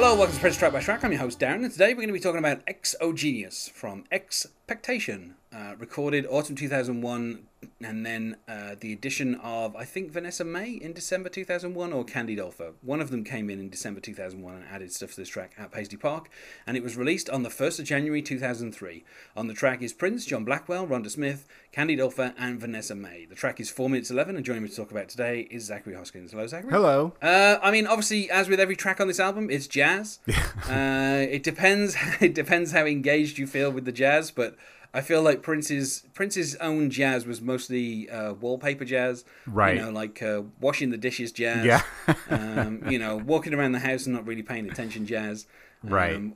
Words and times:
welcome 0.00 0.34
to 0.34 0.40
Prince 0.40 0.56
Track 0.56 0.72
by 0.72 0.80
Track. 0.80 1.04
I'm 1.04 1.12
your 1.12 1.20
host 1.20 1.38
Darren, 1.38 1.62
and 1.62 1.70
today 1.70 1.88
we're 1.90 1.96
going 1.96 2.08
to 2.08 2.14
be 2.14 2.20
talking 2.20 2.38
about 2.38 2.64
Xogenous 2.64 3.70
from 3.70 4.04
Xpectation, 4.10 5.34
uh, 5.52 5.74
recorded 5.78 6.26
autumn 6.30 6.54
2001, 6.54 7.46
and 7.82 8.06
then 8.06 8.36
uh, 8.46 8.76
the 8.78 8.92
addition 8.92 9.34
of 9.36 9.74
I 9.74 9.84
think 9.84 10.12
Vanessa-Mae 10.12 10.70
in 10.70 10.92
December 10.92 11.28
2001 11.28 11.92
or 11.92 12.04
Candy 12.04 12.36
Dulfer. 12.36 12.74
One 12.82 13.00
of 13.00 13.10
them 13.10 13.24
came 13.24 13.50
in 13.50 13.58
in 13.58 13.68
December 13.68 14.00
2001 14.00 14.54
and 14.54 14.64
added 14.70 14.92
stuff 14.92 15.10
to 15.10 15.16
this 15.16 15.28
track 15.28 15.52
at 15.58 15.72
Paisley 15.72 15.96
Park, 15.96 16.30
and 16.66 16.76
it 16.76 16.84
was 16.84 16.96
released 16.96 17.28
on 17.28 17.42
the 17.42 17.48
1st 17.48 17.80
of 17.80 17.84
January 17.84 18.22
2003. 18.22 19.04
On 19.36 19.48
the 19.48 19.54
track 19.54 19.82
is 19.82 19.92
Prince, 19.92 20.24
John 20.24 20.44
Blackwell, 20.44 20.86
Rhonda 20.86 21.10
Smith, 21.10 21.48
Candy 21.72 21.96
Dulfer, 21.96 22.32
and 22.38 22.60
Vanessa-Mae. 22.60 23.26
The 23.28 23.34
track 23.34 23.58
is 23.58 23.70
4 23.70 23.90
minutes 23.90 24.10
11, 24.10 24.36
and 24.36 24.44
joining 24.44 24.62
me 24.62 24.68
to 24.68 24.76
talk 24.76 24.92
about 24.92 25.08
today 25.08 25.48
is 25.50 25.64
Zachary 25.64 25.94
Hoskins. 25.94 26.30
Hello, 26.30 26.46
Zachary. 26.46 26.70
Hello. 26.70 27.14
Uh, 27.20 27.58
I 27.60 27.72
mean, 27.72 27.88
obviously, 27.88 28.30
as 28.30 28.48
with 28.48 28.60
every 28.60 28.76
track 28.76 29.00
on 29.00 29.08
this 29.08 29.18
album, 29.18 29.50
it's 29.50 29.66
jazz. 29.66 30.20
uh, 30.68 31.26
it 31.28 31.42
depends. 31.42 31.96
It 32.20 32.34
depends 32.34 32.72
how 32.72 32.84
engaged 32.84 33.38
you 33.38 33.46
feel 33.46 33.70
with 33.70 33.86
the 33.86 33.92
jazz, 33.92 34.30
but 34.30 34.54
I 34.92 35.00
feel 35.02 35.22
like 35.22 35.42
Prince's 35.42 36.04
Prince's 36.14 36.56
own 36.56 36.90
jazz 36.90 37.26
was 37.26 37.40
mostly 37.40 38.10
uh, 38.10 38.34
wallpaper 38.34 38.84
jazz, 38.84 39.24
Right. 39.46 39.76
You 39.76 39.82
know, 39.82 39.90
like 39.90 40.22
uh, 40.22 40.42
washing 40.60 40.90
the 40.90 40.98
dishes 40.98 41.32
jazz. 41.32 41.64
Yeah. 41.64 41.82
um, 42.30 42.82
you 42.88 42.98
know, 42.98 43.16
walking 43.16 43.54
around 43.54 43.72
the 43.72 43.80
house 43.80 44.06
and 44.06 44.14
not 44.14 44.26
really 44.26 44.42
paying 44.42 44.68
attention 44.68 45.06
jazz. 45.06 45.46
Right. 45.82 46.16
Um, 46.16 46.34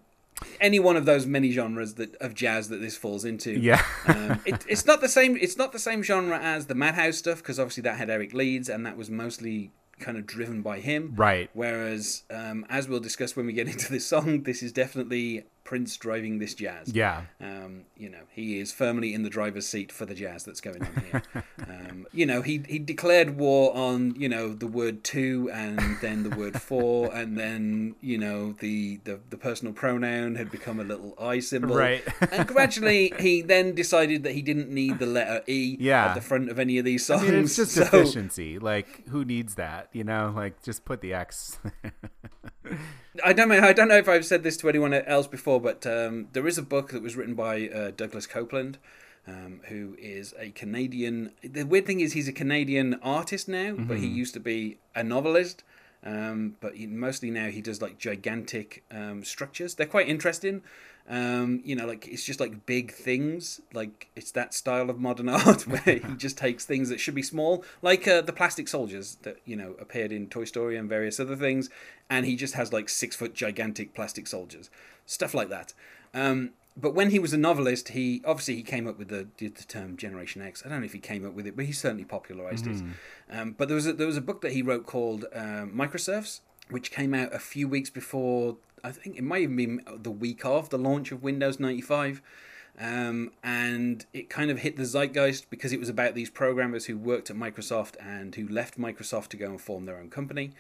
any 0.61 0.79
one 0.79 0.97
of 0.97 1.05
those 1.05 1.27
many 1.27 1.53
genres 1.53 1.95
that 1.95 2.15
of 2.17 2.35
jazz 2.35 2.69
that 2.69 2.81
this 2.81 2.97
falls 2.97 3.25
into. 3.25 3.53
Yeah. 3.53 3.83
um, 4.07 4.41
it, 4.45 4.65
it's 4.69 4.87
not 4.87 5.01
the 5.01 5.09
same. 5.09 5.37
It's 5.41 5.57
not 5.57 5.73
the 5.73 5.79
same 5.79 6.03
genre 6.03 6.39
as 6.39 6.67
the 6.67 6.75
Madhouse 6.75 7.17
stuff 7.17 7.39
because 7.39 7.59
obviously 7.59 7.83
that 7.83 7.97
had 7.97 8.11
Eric 8.11 8.35
Leeds 8.35 8.69
and 8.69 8.85
that 8.87 8.97
was 8.97 9.11
mostly 9.11 9.73
kind 9.99 10.17
of 10.19 10.27
driven 10.27 10.63
by 10.63 10.81
him. 10.81 11.13
Right. 11.17 11.51
Whereas, 11.55 12.25
um, 12.31 12.67
as 12.69 12.89
we'll 12.89 13.01
discuss 13.01 13.37
when 13.37 13.47
we 13.47 13.53
get 13.53 13.69
into 13.73 13.91
this 13.91 14.07
song, 14.07 14.43
this 14.43 14.63
is 14.63 14.73
definitely 14.73 15.45
Prince 15.65 15.97
driving 15.97 16.39
this 16.39 16.55
jazz. 16.55 16.93
Yeah. 16.95 17.23
Um, 17.41 17.85
you 17.97 18.11
know, 18.11 18.25
he 18.31 18.59
is 18.61 18.71
firmly 18.71 19.15
in 19.15 19.23
the 19.23 19.31
driver's 19.31 19.67
seat 19.67 19.91
for 19.91 20.05
the 20.05 20.15
jazz 20.15 20.45
that's 20.45 20.61
going 20.61 20.83
on 20.83 21.03
here. 21.11 21.23
um, 21.69 22.07
you 22.13 22.27
know, 22.27 22.43
he 22.43 22.63
he 22.69 22.79
declared 22.79 23.37
war 23.39 23.75
on 23.75 24.15
you 24.17 24.29
know 24.29 24.53
the 24.53 24.67
word 24.67 25.03
two 25.05 25.51
and 25.53 25.81
then 26.03 26.23
the 26.23 26.37
word 26.37 26.61
four 26.61 27.13
and 27.15 27.39
then 27.39 27.95
you 28.03 28.19
know 28.19 28.53
the 28.61 28.99
the, 29.05 29.21
the 29.31 29.39
personal 29.39 29.73
pronoun 29.73 30.35
had 30.35 30.51
become 30.51 30.79
a 30.79 30.85
little 30.85 31.15
I 31.19 31.41
symbol. 31.41 31.75
Right. 31.77 32.05
and 32.31 32.47
gradually 32.47 33.13
he 33.19 33.41
then 33.55 33.75
decided 33.75 34.23
that 34.25 34.33
he 34.33 34.43
didn't 34.43 34.69
need 34.69 34.99
the 34.99 35.07
letter 35.07 35.43
E 35.47 35.77
Yeah. 35.81 36.09
at 36.09 36.15
the 36.15 36.21
front 36.21 36.51
of 36.51 36.59
any 36.59 36.79
of 36.79 36.85
these 36.85 37.07
songs. 37.07 37.23
I 37.23 37.31
mean, 37.31 37.45
it's 37.45 37.57
just 37.57 37.73
so- 37.73 37.83
efficiency. 37.83 38.59
Like, 38.59 39.09
who 39.09 39.25
needs 39.25 39.55
that? 39.55 39.89
You 39.93 40.05
know, 40.05 40.33
like 40.37 40.63
just 40.63 40.85
put 40.85 41.01
the 41.01 41.15
X. 41.15 41.59
I 43.23 43.33
don't 43.33 43.49
know. 43.49 43.61
I 43.61 43.73
don't 43.73 43.89
know 43.89 43.97
if 43.97 44.09
I've 44.09 44.25
said 44.25 44.43
this 44.43 44.57
to 44.59 44.69
anyone 44.69 44.93
else 44.93 45.27
before, 45.27 45.61
but 45.61 45.87
um, 45.87 46.29
there 46.33 46.47
is 46.49 46.59
a 46.59 46.63
book 46.63 46.91
that 46.91 47.03
was 47.03 47.15
written 47.15 47.35
by 47.35 47.69
uh, 47.69 47.93
Douglas 47.97 48.27
Coupland, 48.27 48.77
um, 49.29 49.61
who 49.69 49.97
is 50.01 50.35
a 50.39 50.51
Canadian. 50.51 51.31
The 51.43 51.63
weird 51.63 51.87
thing 51.87 52.01
is, 52.01 52.15
he's 52.15 52.27
a 52.29 52.33
Canadian 52.33 52.95
artist 53.03 53.49
now, 53.49 53.75
but 53.79 53.99
he 53.99 54.07
used 54.07 54.35
to 54.35 54.41
be 54.41 54.79
a 54.95 55.05
novelist. 55.05 55.63
Um, 56.05 56.57
but 56.61 56.77
he, 56.77 56.87
mostly 56.87 57.31
now 57.31 57.49
he 57.49 57.63
does 57.63 57.81
like 57.81 57.99
gigantic 57.99 58.85
um, 58.91 59.25
structures. 59.25 59.75
They're 59.75 59.87
quite 59.87 60.09
interesting. 60.09 60.63
Um, 61.09 61.61
you 61.65 61.77
know, 61.77 61.87
like 61.87 62.09
it's 62.09 62.25
just 62.25 62.41
like 62.41 62.67
big 62.67 62.93
things. 62.93 63.61
Like 63.73 64.09
it's 64.15 64.31
that 64.33 64.55
style 64.55 64.91
of 64.91 64.99
modern 64.99 65.29
art 65.31 65.67
where 65.67 65.99
he 65.99 66.15
just 66.17 66.39
takes 66.39 66.65
things 66.65 66.89
that 66.91 67.01
should 67.01 67.15
be 67.15 67.23
small, 67.23 67.65
like 67.83 68.07
uh, 68.07 68.21
the 68.21 68.33
plastic 68.33 68.69
soldiers 68.69 69.17
that 69.23 69.39
you 69.45 69.57
know 69.57 69.75
appeared 69.81 70.13
in 70.13 70.29
Toy 70.29 70.45
Story 70.45 70.77
and 70.77 70.89
various 70.89 71.19
other 71.19 71.37
things, 71.37 71.71
and 72.09 72.27
he 72.27 72.37
just 72.37 72.55
has 72.55 72.73
like 72.73 72.89
six 72.89 73.17
foot 73.17 73.35
gigantic 73.35 73.95
plastic 73.95 74.27
soldiers, 74.27 74.71
stuff 75.07 75.35
like 75.35 75.49
that. 75.49 75.73
Um, 76.15 76.51
but 76.77 76.95
when 76.95 77.11
he 77.11 77.19
was 77.19 77.33
a 77.33 77.37
novelist, 77.39 77.91
he 77.91 78.23
obviously 78.25 78.57
he 78.57 78.63
came 78.63 78.89
up 78.89 78.99
with 78.99 79.09
the, 79.09 79.29
the 79.39 79.51
term 79.51 79.97
Generation 79.97 80.43
X. 80.43 80.63
I 80.65 80.69
don't 80.69 80.81
know 80.81 80.87
if 80.87 80.93
he 80.93 80.99
came 80.99 81.27
up 81.27 81.35
with 81.35 81.47
it, 81.47 81.57
but 81.57 81.65
he 81.67 81.73
certainly 81.73 82.05
popularized 82.05 82.67
it. 82.67 82.83
Um, 83.31 83.53
but 83.53 83.69
there 83.69 83.77
was 83.77 83.87
a, 83.87 83.93
there 83.93 84.07
was 84.07 84.17
a 84.17 84.21
book 84.21 84.41
that 84.43 84.53
he 84.53 84.63
wrote 84.63 84.87
called 84.87 85.27
um, 85.33 85.73
Microserfs, 85.73 86.41
which 86.71 86.91
came 86.91 87.15
out 87.15 87.35
a 87.35 87.39
few 87.39 87.69
weeks 87.69 87.91
before. 87.91 88.57
I 88.83 88.91
think 88.91 89.17
it 89.17 89.23
might 89.23 89.43
even 89.43 89.57
be 89.57 89.79
the 89.97 90.11
week 90.11 90.45
of 90.45 90.71
the 90.71 90.79
launch 90.79 91.13
of 91.13 91.23
Windows 91.23 91.61
ninety 91.61 91.83
five. 91.83 92.21
Um, 92.77 93.31
and 93.45 94.05
it 94.13 94.29
kind 94.29 94.51
of 94.51 94.59
hit 94.59 94.77
the 94.77 94.85
zeitgeist 94.85 95.49
because 95.49 95.73
it 95.73 95.79
was 95.79 95.89
about 95.89 96.17
these 96.17 96.29
programmers 96.29 96.87
who 96.87 96.99
worked 96.99 97.31
at 97.31 97.37
Microsoft 97.37 97.95
and 98.01 98.35
who 98.35 98.49
left 98.49 98.77
Microsoft 98.77 99.29
to 99.29 99.37
go 99.37 99.47
and 99.47 99.61
form 99.61 99.85
their 99.87 99.97
own 99.97 100.11
company. 100.11 100.51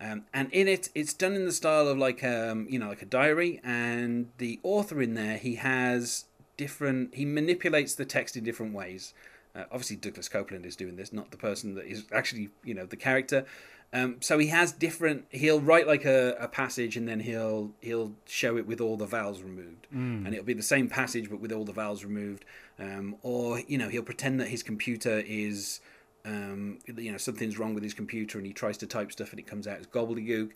Um, 0.00 0.24
and 0.32 0.52
in 0.52 0.66
it, 0.68 0.88
it's 0.94 1.14
done 1.14 1.34
in 1.34 1.44
the 1.44 1.52
style 1.52 1.88
of 1.88 1.98
like 1.98 2.24
um, 2.24 2.66
you 2.68 2.78
know 2.78 2.88
like 2.88 3.02
a 3.02 3.06
diary, 3.06 3.60
and 3.62 4.30
the 4.38 4.60
author 4.62 5.00
in 5.00 5.14
there 5.14 5.36
he 5.36 5.56
has 5.56 6.24
different. 6.56 7.14
He 7.14 7.24
manipulates 7.24 7.94
the 7.94 8.04
text 8.04 8.36
in 8.36 8.44
different 8.44 8.74
ways. 8.74 9.14
Uh, 9.54 9.64
obviously, 9.70 9.96
Douglas 9.96 10.28
Coupland 10.28 10.66
is 10.66 10.74
doing 10.74 10.96
this, 10.96 11.12
not 11.12 11.30
the 11.30 11.36
person 11.36 11.74
that 11.76 11.86
is 11.86 12.04
actually 12.12 12.50
you 12.64 12.74
know 12.74 12.86
the 12.86 12.96
character. 12.96 13.44
Um, 13.92 14.16
so 14.18 14.38
he 14.38 14.48
has 14.48 14.72
different. 14.72 15.26
He'll 15.30 15.60
write 15.60 15.86
like 15.86 16.04
a, 16.04 16.36
a 16.40 16.48
passage, 16.48 16.96
and 16.96 17.06
then 17.06 17.20
he'll 17.20 17.70
he'll 17.80 18.12
show 18.26 18.56
it 18.56 18.66
with 18.66 18.80
all 18.80 18.96
the 18.96 19.06
vowels 19.06 19.42
removed, 19.42 19.86
and 19.92 20.34
it'll 20.34 20.44
be 20.44 20.54
the 20.54 20.62
same 20.62 20.88
passage 20.88 21.30
but 21.30 21.38
with 21.38 21.52
all 21.52 21.64
the 21.64 21.72
vowels 21.72 22.04
removed. 22.04 22.44
Um, 22.80 23.14
or 23.22 23.60
you 23.60 23.78
know 23.78 23.88
he'll 23.88 24.02
pretend 24.02 24.40
that 24.40 24.48
his 24.48 24.64
computer 24.64 25.22
is 25.24 25.80
um, 26.24 26.78
you 26.96 27.12
know 27.12 27.18
something's 27.18 27.58
wrong 27.58 27.74
with 27.74 27.82
his 27.82 27.94
computer 27.94 28.38
and 28.38 28.46
he 28.46 28.52
tries 28.52 28.78
to 28.78 28.86
type 28.86 29.12
stuff 29.12 29.30
and 29.30 29.38
it 29.38 29.46
comes 29.46 29.66
out 29.66 29.78
as 29.78 29.86
gobbledygook. 29.86 30.50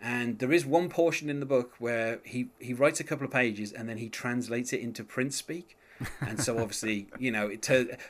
And 0.00 0.38
there 0.38 0.52
is 0.52 0.66
one 0.66 0.88
portion 0.90 1.30
in 1.30 1.40
the 1.40 1.46
book 1.46 1.74
where 1.78 2.20
he 2.24 2.48
he 2.58 2.74
writes 2.74 3.00
a 3.00 3.04
couple 3.04 3.24
of 3.24 3.30
pages 3.32 3.72
and 3.72 3.88
then 3.88 3.98
he 3.98 4.08
translates 4.08 4.72
it 4.72 4.80
into 4.80 5.02
print 5.04 5.32
speak. 5.32 5.78
And 6.20 6.40
so 6.40 6.58
obviously 6.58 7.06
you 7.18 7.30
know 7.30 7.46
it 7.46 7.66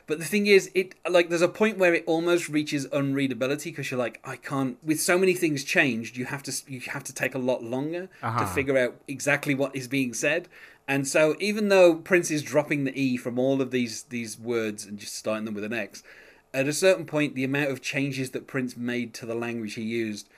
but 0.06 0.18
the 0.18 0.24
thing 0.24 0.46
is 0.46 0.70
it 0.74 0.94
like 1.08 1.28
there's 1.28 1.42
a 1.42 1.48
point 1.48 1.78
where 1.78 1.94
it 1.94 2.02
almost 2.06 2.48
reaches 2.48 2.86
unreadability 2.88 3.64
because 3.64 3.90
you're 3.90 3.98
like 4.00 4.20
i 4.24 4.36
can't 4.36 4.78
with 4.82 4.98
so 5.00 5.18
many 5.18 5.34
things 5.34 5.62
changed 5.62 6.16
you 6.16 6.24
have 6.24 6.42
to 6.42 6.52
you 6.66 6.80
have 6.80 7.04
to 7.04 7.12
take 7.12 7.34
a 7.34 7.38
lot 7.38 7.62
longer 7.62 8.08
to 8.22 8.26
Uh-huh. 8.26 8.46
figure 8.46 8.78
out 8.78 8.94
exactly 9.06 9.54
what 9.54 9.76
is 9.76 9.86
being 9.86 10.14
said. 10.14 10.48
And 10.88 11.06
so 11.06 11.36
even 11.38 11.68
though 11.68 11.94
prince 11.96 12.30
is 12.30 12.42
dropping 12.42 12.84
the 12.84 12.98
e 12.98 13.16
from 13.18 13.38
all 13.38 13.60
of 13.60 13.70
these 13.70 14.04
these 14.04 14.38
words 14.38 14.86
and 14.86 14.98
just 14.98 15.14
starting 15.14 15.44
them 15.44 15.54
with 15.54 15.64
an 15.64 15.74
x 15.74 16.02
at 16.54 16.68
a 16.68 16.72
certain 16.72 17.04
point, 17.04 17.34
the 17.34 17.44
amount 17.44 17.70
of 17.70 17.82
changes 17.82 18.30
that 18.30 18.46
Prince 18.46 18.76
made 18.76 19.12
to 19.14 19.26
the 19.26 19.34
language 19.34 19.74
he 19.74 19.82
used 19.82 20.28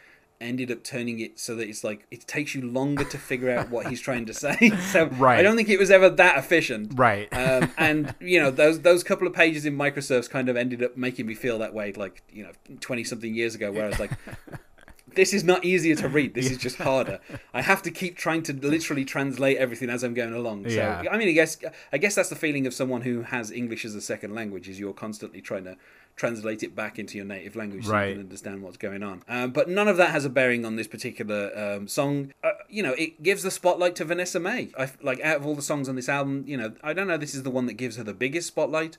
ended 0.40 0.70
up 0.70 0.82
turning 0.82 1.18
it 1.20 1.38
so 1.38 1.54
that 1.54 1.66
it's 1.66 1.82
like 1.82 2.06
it 2.10 2.26
takes 2.26 2.54
you 2.54 2.60
longer 2.60 3.04
to 3.04 3.16
figure 3.16 3.50
out 3.50 3.70
what 3.70 3.86
he's 3.86 4.00
trying 4.00 4.26
to 4.26 4.34
say. 4.34 4.72
So 4.86 5.06
right. 5.06 5.38
I 5.38 5.42
don't 5.42 5.56
think 5.56 5.68
it 5.68 5.78
was 5.78 5.90
ever 5.90 6.08
that 6.08 6.38
efficient. 6.38 6.92
Right. 6.94 7.32
Um, 7.32 7.72
and 7.76 8.14
you 8.20 8.40
know 8.40 8.50
those 8.50 8.80
those 8.80 9.02
couple 9.02 9.26
of 9.26 9.34
pages 9.34 9.66
in 9.66 9.76
Microserfs 9.76 10.28
kind 10.28 10.48
of 10.48 10.56
ended 10.56 10.82
up 10.82 10.96
making 10.96 11.26
me 11.26 11.34
feel 11.34 11.58
that 11.58 11.74
way, 11.74 11.92
like 11.92 12.22
you 12.30 12.44
know 12.44 12.52
twenty 12.80 13.04
something 13.04 13.34
years 13.34 13.54
ago, 13.54 13.70
where 13.70 13.84
I 13.84 13.88
was 13.88 14.00
like. 14.00 14.12
This 15.16 15.32
is 15.34 15.42
not 15.42 15.64
easier 15.64 15.96
to 15.96 16.08
read. 16.08 16.34
This 16.34 16.50
is 16.50 16.58
just 16.58 16.76
harder. 16.76 17.18
I 17.52 17.62
have 17.62 17.82
to 17.82 17.90
keep 17.90 18.16
trying 18.16 18.42
to 18.44 18.52
literally 18.52 19.04
translate 19.04 19.56
everything 19.56 19.90
as 19.90 20.04
I'm 20.04 20.14
going 20.14 20.32
along. 20.34 20.68
So 20.68 20.76
Yeah. 20.76 21.02
I 21.10 21.18
mean, 21.18 21.28
I 21.28 21.32
guess 21.32 21.56
I 21.92 21.98
guess 21.98 22.14
that's 22.14 22.28
the 22.28 22.36
feeling 22.36 22.66
of 22.66 22.74
someone 22.74 23.02
who 23.02 23.22
has 23.22 23.50
English 23.50 23.84
as 23.84 23.94
a 23.94 24.00
second 24.00 24.34
language. 24.34 24.68
Is 24.68 24.78
you're 24.78 24.92
constantly 24.92 25.40
trying 25.40 25.64
to 25.64 25.76
translate 26.14 26.62
it 26.62 26.74
back 26.74 26.98
into 26.98 27.16
your 27.18 27.26
native 27.26 27.56
language 27.56 27.84
so 27.84 27.92
Right. 27.92 28.08
you 28.08 28.14
can 28.14 28.22
understand 28.22 28.62
what's 28.62 28.78
going 28.78 29.02
on. 29.02 29.22
Um, 29.28 29.50
but 29.50 29.68
none 29.68 29.86
of 29.86 29.98
that 29.98 30.10
has 30.10 30.24
a 30.24 30.30
bearing 30.30 30.64
on 30.64 30.76
this 30.76 30.86
particular 30.86 31.50
um, 31.58 31.88
song. 31.88 32.32
Uh, 32.42 32.52
you 32.70 32.82
know, 32.82 32.92
it 32.94 33.22
gives 33.22 33.42
the 33.42 33.50
spotlight 33.50 33.94
to 33.96 34.04
Vanessa-Mae. 34.06 34.70
I 34.78 34.90
like 35.02 35.20
out 35.20 35.36
of 35.36 35.46
all 35.46 35.54
the 35.54 35.60
songs 35.60 35.90
on 35.90 35.94
this 35.94 36.08
album, 36.08 36.44
you 36.46 36.56
know, 36.56 36.72
I 36.82 36.94
don't 36.94 37.06
know. 37.06 37.18
This 37.18 37.34
is 37.34 37.42
the 37.42 37.50
one 37.50 37.66
that 37.66 37.74
gives 37.74 37.96
her 37.96 38.02
the 38.02 38.14
biggest 38.14 38.48
spotlight. 38.48 38.96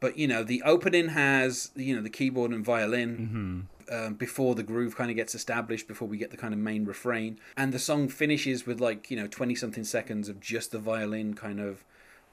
But 0.00 0.18
you 0.18 0.26
know, 0.26 0.42
the 0.42 0.60
opening 0.62 1.10
has 1.10 1.70
you 1.76 1.94
know 1.96 2.02
the 2.02 2.10
keyboard 2.10 2.50
and 2.50 2.64
violin 2.64 3.68
um, 3.90 4.14
before 4.14 4.54
the 4.54 4.62
groove 4.62 4.96
kind 4.96 5.10
of 5.10 5.16
gets 5.16 5.34
established, 5.34 5.88
before 5.88 6.08
we 6.08 6.16
get 6.16 6.30
the 6.30 6.36
kind 6.36 6.54
of 6.54 6.60
main 6.60 6.84
refrain, 6.84 7.38
and 7.56 7.72
the 7.72 7.78
song 7.78 8.08
finishes 8.08 8.66
with 8.66 8.80
like 8.80 9.10
you 9.10 9.16
know 9.16 9.26
twenty 9.26 9.54
something 9.54 9.84
seconds 9.84 10.28
of 10.28 10.40
just 10.40 10.72
the 10.72 10.78
violin 10.78 11.34
kind 11.34 11.60
of 11.60 11.84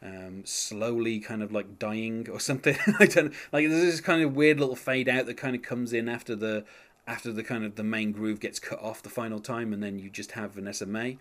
um, 0.04 0.42
slowly 0.46 1.20
kind 1.20 1.42
of 1.42 1.52
like 1.52 1.80
dying 1.80 2.28
or 2.30 2.40
something. 2.40 2.78
I 3.00 3.06
don't 3.06 3.34
like. 3.52 3.68
There's 3.68 3.82
this 3.82 4.02
kind 4.02 4.22
of 4.22 4.36
weird 4.36 4.60
little 4.60 4.76
fade 4.76 5.08
out 5.08 5.26
that 5.28 5.38
kind 5.38 5.56
of 5.56 5.62
comes 5.62 5.94
in 5.94 6.10
after 6.10 6.36
the 6.36 6.66
after 7.08 7.32
the 7.32 7.44
kind 7.44 7.64
of 7.66 7.76
the 7.76 7.84
main 7.84 8.12
groove 8.12 8.40
gets 8.40 8.60
cut 8.60 8.82
off 8.82 9.02
the 9.02 9.10
final 9.10 9.40
time, 9.40 9.74
and 9.74 9.82
then 9.82 10.00
you 10.00 10.10
just 10.10 10.34
have 10.34 10.52
Vanessa-Mae. 10.52 11.18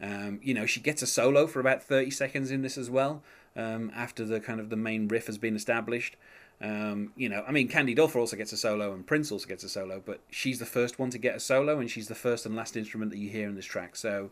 Um, 0.00 0.40
you 0.42 0.54
know, 0.54 0.66
she 0.66 0.80
gets 0.80 1.02
a 1.02 1.06
solo 1.06 1.46
for 1.46 1.60
about 1.60 1.82
thirty 1.82 2.10
seconds 2.10 2.50
in 2.50 2.62
this 2.62 2.76
as 2.76 2.90
well. 2.90 3.22
Um, 3.56 3.92
after 3.94 4.24
the 4.24 4.40
kind 4.40 4.58
of 4.58 4.68
the 4.68 4.76
main 4.76 5.06
riff 5.06 5.26
has 5.26 5.38
been 5.38 5.54
established. 5.54 6.16
Um, 6.60 7.12
you 7.16 7.28
know, 7.28 7.44
I 7.46 7.52
mean, 7.52 7.68
Candy 7.68 7.94
Dulfer 7.94 8.18
also 8.18 8.36
gets 8.36 8.52
a 8.52 8.56
solo, 8.56 8.92
and 8.92 9.06
Prince 9.06 9.30
also 9.32 9.46
gets 9.46 9.64
a 9.64 9.68
solo, 9.68 10.02
but 10.04 10.20
she's 10.30 10.58
the 10.58 10.66
first 10.66 10.98
one 10.98 11.10
to 11.10 11.18
get 11.18 11.36
a 11.36 11.40
solo, 11.40 11.78
and 11.78 11.90
she's 11.90 12.08
the 12.08 12.14
first 12.14 12.46
and 12.46 12.56
last 12.56 12.76
instrument 12.76 13.10
that 13.10 13.18
you 13.18 13.28
hear 13.28 13.48
in 13.48 13.54
this 13.54 13.66
track. 13.66 13.96
So, 13.96 14.30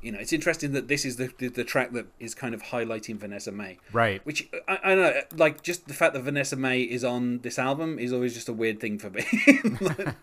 you 0.00 0.12
know, 0.12 0.18
it's 0.18 0.32
interesting 0.32 0.72
that 0.72 0.88
this 0.88 1.04
is 1.04 1.16
the 1.16 1.32
the, 1.38 1.48
the 1.48 1.64
track 1.64 1.92
that 1.92 2.06
is 2.20 2.34
kind 2.34 2.54
of 2.54 2.62
highlighting 2.62 3.16
Vanessa-Mae. 3.16 3.78
Right. 3.92 4.24
Which 4.24 4.48
I, 4.68 4.78
I 4.84 4.94
know, 4.94 5.20
like, 5.36 5.62
just 5.62 5.88
the 5.88 5.94
fact 5.94 6.14
that 6.14 6.20
Vanessa-Mae 6.20 6.82
is 6.82 7.04
on 7.04 7.40
this 7.40 7.58
album 7.58 7.98
is 7.98 8.12
always 8.12 8.34
just 8.34 8.48
a 8.48 8.52
weird 8.52 8.80
thing 8.80 8.98
for 8.98 9.10
me. 9.10 9.24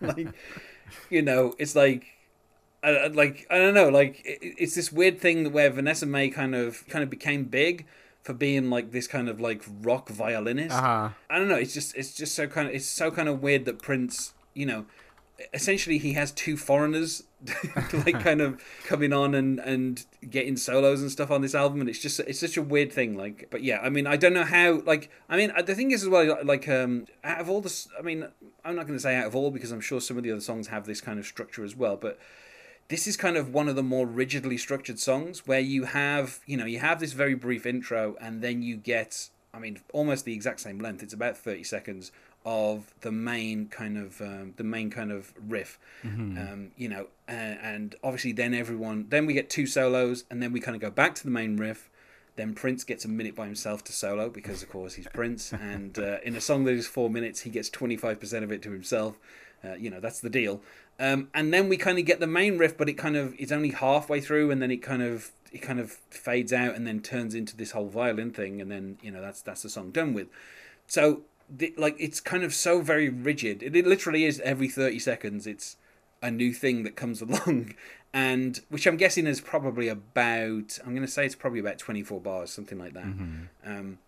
like, 0.00 0.28
you 1.10 1.22
know, 1.22 1.54
it's 1.58 1.76
like 1.76 2.06
I, 2.82 3.06
like 3.08 3.46
I 3.50 3.58
don't 3.58 3.74
know, 3.74 3.88
like 3.88 4.22
it, 4.24 4.38
it's 4.58 4.74
this 4.74 4.90
weird 4.90 5.20
thing 5.20 5.52
where 5.52 5.70
Vanessa-Mae 5.70 6.30
kind 6.30 6.54
of 6.54 6.86
kind 6.88 7.02
of 7.02 7.10
became 7.10 7.44
big 7.44 7.86
for 8.22 8.32
being 8.32 8.70
like 8.70 8.92
this 8.92 9.06
kind 9.06 9.28
of 9.28 9.40
like 9.40 9.64
rock 9.82 10.08
violinist. 10.08 10.76
Uh-huh. 10.76 11.10
I 11.28 11.38
don't 11.38 11.48
know. 11.48 11.56
It's 11.56 11.74
just 11.74 11.96
it's 11.96 12.14
just 12.14 12.34
so 12.34 12.46
kind 12.46 12.68
of 12.68 12.74
it's 12.74 12.86
so 12.86 13.10
kind 13.10 13.28
of 13.28 13.42
weird 13.42 13.64
that 13.64 13.80
Prince, 13.80 14.34
you 14.54 14.66
know, 14.66 14.86
essentially 15.52 15.98
he 15.98 16.12
has 16.12 16.30
two 16.32 16.56
foreigners 16.56 17.24
like 17.92 18.20
kind 18.20 18.40
of 18.40 18.62
coming 18.84 19.12
on 19.12 19.34
and 19.34 19.58
and 19.60 20.04
getting 20.28 20.56
solos 20.56 21.00
and 21.00 21.10
stuff 21.10 21.30
on 21.30 21.40
this 21.40 21.54
album 21.54 21.80
and 21.80 21.88
it's 21.88 21.98
just 21.98 22.20
it's 22.20 22.38
such 22.38 22.56
a 22.56 22.62
weird 22.62 22.92
thing 22.92 23.16
like 23.16 23.48
but 23.50 23.62
yeah 23.62 23.80
i 23.82 23.88
mean 23.88 24.06
i 24.06 24.16
don't 24.16 24.32
know 24.32 24.44
how 24.44 24.80
like 24.82 25.10
i 25.28 25.36
mean 25.36 25.52
the 25.66 25.74
thing 25.74 25.90
is 25.90 26.02
as 26.02 26.08
well 26.08 26.38
like 26.44 26.68
um 26.68 27.06
out 27.24 27.40
of 27.40 27.50
all 27.50 27.60
the 27.60 27.86
i 27.98 28.02
mean 28.02 28.26
i'm 28.64 28.76
not 28.76 28.86
going 28.86 28.96
to 28.96 29.02
say 29.02 29.16
out 29.16 29.26
of 29.26 29.34
all 29.34 29.50
because 29.50 29.72
i'm 29.72 29.80
sure 29.80 30.00
some 30.00 30.16
of 30.16 30.22
the 30.22 30.30
other 30.30 30.40
songs 30.40 30.68
have 30.68 30.86
this 30.86 31.00
kind 31.00 31.18
of 31.18 31.26
structure 31.26 31.64
as 31.64 31.74
well 31.74 31.96
but 31.96 32.18
this 32.92 33.06
is 33.06 33.16
kind 33.16 33.38
of 33.38 33.52
one 33.54 33.68
of 33.68 33.74
the 33.74 33.82
more 33.82 34.06
rigidly 34.06 34.58
structured 34.58 34.98
songs 34.98 35.46
where 35.46 35.60
you 35.60 35.84
have 35.84 36.40
you 36.46 36.58
know 36.58 36.66
you 36.66 36.78
have 36.78 37.00
this 37.00 37.14
very 37.14 37.34
brief 37.34 37.64
intro 37.64 38.16
and 38.20 38.42
then 38.42 38.60
you 38.60 38.76
get 38.76 39.30
i 39.54 39.58
mean 39.58 39.80
almost 39.94 40.26
the 40.26 40.34
exact 40.34 40.60
same 40.60 40.78
length 40.78 41.02
it's 41.02 41.14
about 41.14 41.34
30 41.36 41.64
seconds 41.64 42.12
of 42.44 42.92
the 43.00 43.12
main 43.12 43.68
kind 43.68 43.96
of 43.96 44.20
um, 44.20 44.54
the 44.56 44.64
main 44.64 44.90
kind 44.90 45.12
of 45.12 45.32
riff, 45.48 45.78
mm-hmm. 46.04 46.36
um, 46.36 46.70
you 46.76 46.88
know, 46.88 47.06
and, 47.28 47.58
and, 47.62 47.94
obviously 48.02 48.32
then 48.32 48.52
everyone 48.52 49.06
then 49.10 49.26
we 49.26 49.32
get 49.32 49.48
two 49.48 49.66
solos 49.66 50.24
and 50.30 50.42
then 50.42 50.52
we 50.52 50.60
kind 50.60 50.74
of 50.74 50.80
go 50.80 50.90
back 50.90 51.14
to 51.14 51.24
the 51.24 51.30
main 51.30 51.56
riff. 51.56 51.88
Then 52.34 52.54
Prince 52.54 52.82
gets 52.82 53.04
a 53.04 53.08
minute 53.08 53.36
by 53.36 53.44
himself 53.44 53.84
to 53.84 53.92
solo 53.92 54.30
because 54.30 54.62
of 54.62 54.70
course 54.70 54.94
he's 54.94 55.06
Prince, 55.06 55.52
and 55.52 55.98
uh, 55.98 56.16
in 56.24 56.34
a 56.34 56.40
song 56.40 56.64
that 56.64 56.72
is 56.72 56.86
four 56.86 57.10
minutes, 57.10 57.42
he 57.42 57.50
gets 57.50 57.68
twenty 57.68 57.96
five 57.96 58.18
percent 58.18 58.42
of 58.42 58.50
it 58.50 58.62
to 58.62 58.70
himself. 58.70 59.18
Uh, 59.64 59.74
you 59.74 59.90
know 59.90 60.00
that's 60.00 60.20
the 60.20 60.30
deal. 60.30 60.60
Um, 60.98 61.28
and 61.34 61.52
then 61.52 61.68
we 61.68 61.76
kind 61.76 61.98
of 61.98 62.04
get 62.04 62.20
the 62.20 62.26
main 62.26 62.58
riff, 62.58 62.76
but 62.76 62.88
it 62.88 62.94
kind 62.94 63.16
of 63.16 63.34
it's 63.38 63.52
only 63.52 63.70
halfway 63.70 64.20
through, 64.20 64.50
and 64.50 64.60
then 64.60 64.70
it 64.70 64.78
kind 64.78 65.02
of 65.02 65.30
it 65.52 65.58
kind 65.58 65.80
of 65.80 65.92
fades 66.10 66.52
out, 66.52 66.74
and 66.74 66.86
then 66.86 67.00
turns 67.00 67.34
into 67.34 67.56
this 67.56 67.72
whole 67.72 67.88
violin 67.88 68.30
thing, 68.30 68.60
and 68.60 68.70
then 68.70 68.98
you 69.02 69.10
know 69.10 69.20
that's 69.20 69.42
that's 69.42 69.62
the 69.62 69.68
song 69.68 69.90
done 69.90 70.14
with. 70.14 70.28
So 70.86 71.22
the, 71.48 71.72
like 71.76 71.96
it's 71.98 72.20
kind 72.20 72.44
of 72.44 72.54
so 72.54 72.80
very 72.80 73.08
rigid. 73.08 73.62
It, 73.62 73.76
it 73.76 73.86
literally 73.86 74.24
is 74.24 74.40
every 74.40 74.68
thirty 74.68 74.98
seconds. 74.98 75.46
It's 75.46 75.76
a 76.22 76.30
new 76.30 76.52
thing 76.52 76.82
that 76.82 76.96
comes 76.96 77.22
along, 77.22 77.74
and 78.12 78.60
which 78.68 78.86
I'm 78.86 78.96
guessing 78.96 79.26
is 79.26 79.40
probably 79.40 79.88
about. 79.88 80.78
I'm 80.84 80.94
going 80.94 81.06
to 81.06 81.12
say 81.12 81.24
it's 81.24 81.34
probably 81.34 81.60
about 81.60 81.78
twenty 81.78 82.02
four 82.02 82.20
bars, 82.20 82.50
something 82.50 82.78
like 82.78 82.94
that. 82.94 83.04
Mm-hmm. 83.04 83.42
Um, 83.64 83.98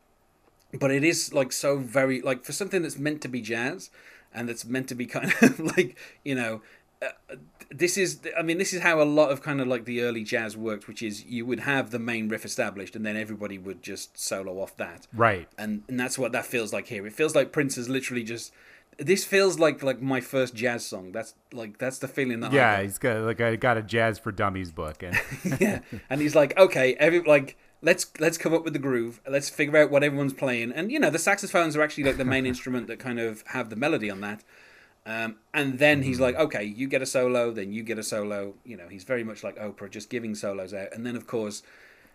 but 0.78 0.90
it 0.90 1.04
is 1.04 1.32
like 1.32 1.52
so 1.52 1.78
very 1.78 2.20
like 2.20 2.44
for 2.44 2.52
something 2.52 2.82
that's 2.82 2.98
meant 2.98 3.20
to 3.22 3.28
be 3.28 3.40
jazz 3.40 3.90
and 4.34 4.48
that's 4.48 4.64
meant 4.64 4.88
to 4.88 4.94
be 4.94 5.06
kind 5.06 5.32
of 5.42 5.58
like 5.76 5.96
you 6.24 6.34
know 6.34 6.62
uh, 7.02 7.36
this 7.70 7.96
is 7.96 8.20
i 8.38 8.42
mean 8.42 8.58
this 8.58 8.72
is 8.72 8.82
how 8.82 9.00
a 9.00 9.04
lot 9.04 9.30
of 9.30 9.42
kind 9.42 9.60
of 9.60 9.66
like 9.66 9.84
the 9.84 10.02
early 10.02 10.22
jazz 10.22 10.56
worked 10.56 10.86
which 10.88 11.02
is 11.02 11.24
you 11.24 11.44
would 11.44 11.60
have 11.60 11.90
the 11.90 11.98
main 11.98 12.28
riff 12.28 12.44
established 12.44 12.94
and 12.94 13.04
then 13.04 13.16
everybody 13.16 13.58
would 13.58 13.82
just 13.82 14.18
solo 14.18 14.60
off 14.60 14.76
that. 14.76 15.06
Right. 15.12 15.48
And 15.58 15.82
and 15.88 15.98
that's 15.98 16.18
what 16.18 16.32
that 16.32 16.46
feels 16.46 16.72
like 16.72 16.88
here. 16.88 17.06
It 17.06 17.12
feels 17.12 17.34
like 17.34 17.52
prince 17.52 17.76
is 17.76 17.88
literally 17.88 18.24
just 18.24 18.52
this 18.98 19.24
feels 19.24 19.58
like 19.58 19.82
like 19.82 20.00
my 20.00 20.20
first 20.20 20.54
jazz 20.54 20.86
song. 20.86 21.12
That's 21.12 21.34
like 21.52 21.78
that's 21.78 21.98
the 21.98 22.08
feeling 22.08 22.40
that 22.40 22.52
yeah 22.52 22.80
he's 22.82 22.98
got 22.98 23.22
like 23.22 23.40
i 23.40 23.56
got 23.56 23.76
a 23.76 23.82
jazz 23.82 24.18
for 24.18 24.32
dummies 24.32 24.72
book 24.72 25.02
and 25.02 25.20
yeah 25.60 25.80
and 26.10 26.20
he's 26.20 26.34
like 26.34 26.56
okay 26.58 26.94
every 26.98 27.20
like 27.20 27.56
let's 27.84 28.06
let's 28.18 28.38
come 28.38 28.52
up 28.54 28.64
with 28.64 28.72
the 28.72 28.78
groove 28.78 29.20
let's 29.28 29.48
figure 29.48 29.76
out 29.76 29.90
what 29.90 30.02
everyone's 30.02 30.32
playing 30.32 30.72
and 30.72 30.90
you 30.90 30.98
know 30.98 31.10
the 31.10 31.18
saxophones 31.18 31.76
are 31.76 31.82
actually 31.82 32.04
like 32.04 32.16
the 32.16 32.24
main 32.24 32.46
instrument 32.52 32.86
that 32.86 32.98
kind 32.98 33.20
of 33.20 33.44
have 33.48 33.70
the 33.70 33.76
melody 33.76 34.10
on 34.10 34.20
that 34.20 34.42
um, 35.06 35.36
and 35.52 35.78
then 35.78 36.02
he's 36.02 36.18
like, 36.18 36.34
okay, 36.36 36.64
you 36.64 36.88
get 36.88 37.02
a 37.02 37.06
solo, 37.06 37.50
then 37.50 37.72
you 37.72 37.82
get 37.82 37.98
a 37.98 38.02
solo. 38.02 38.54
You 38.64 38.76
know, 38.76 38.88
he's 38.88 39.04
very 39.04 39.22
much 39.22 39.44
like 39.44 39.56
Oprah, 39.56 39.90
just 39.90 40.08
giving 40.08 40.34
solos 40.34 40.72
out. 40.72 40.88
And 40.92 41.04
then, 41.04 41.14
of 41.14 41.26
course, 41.26 41.62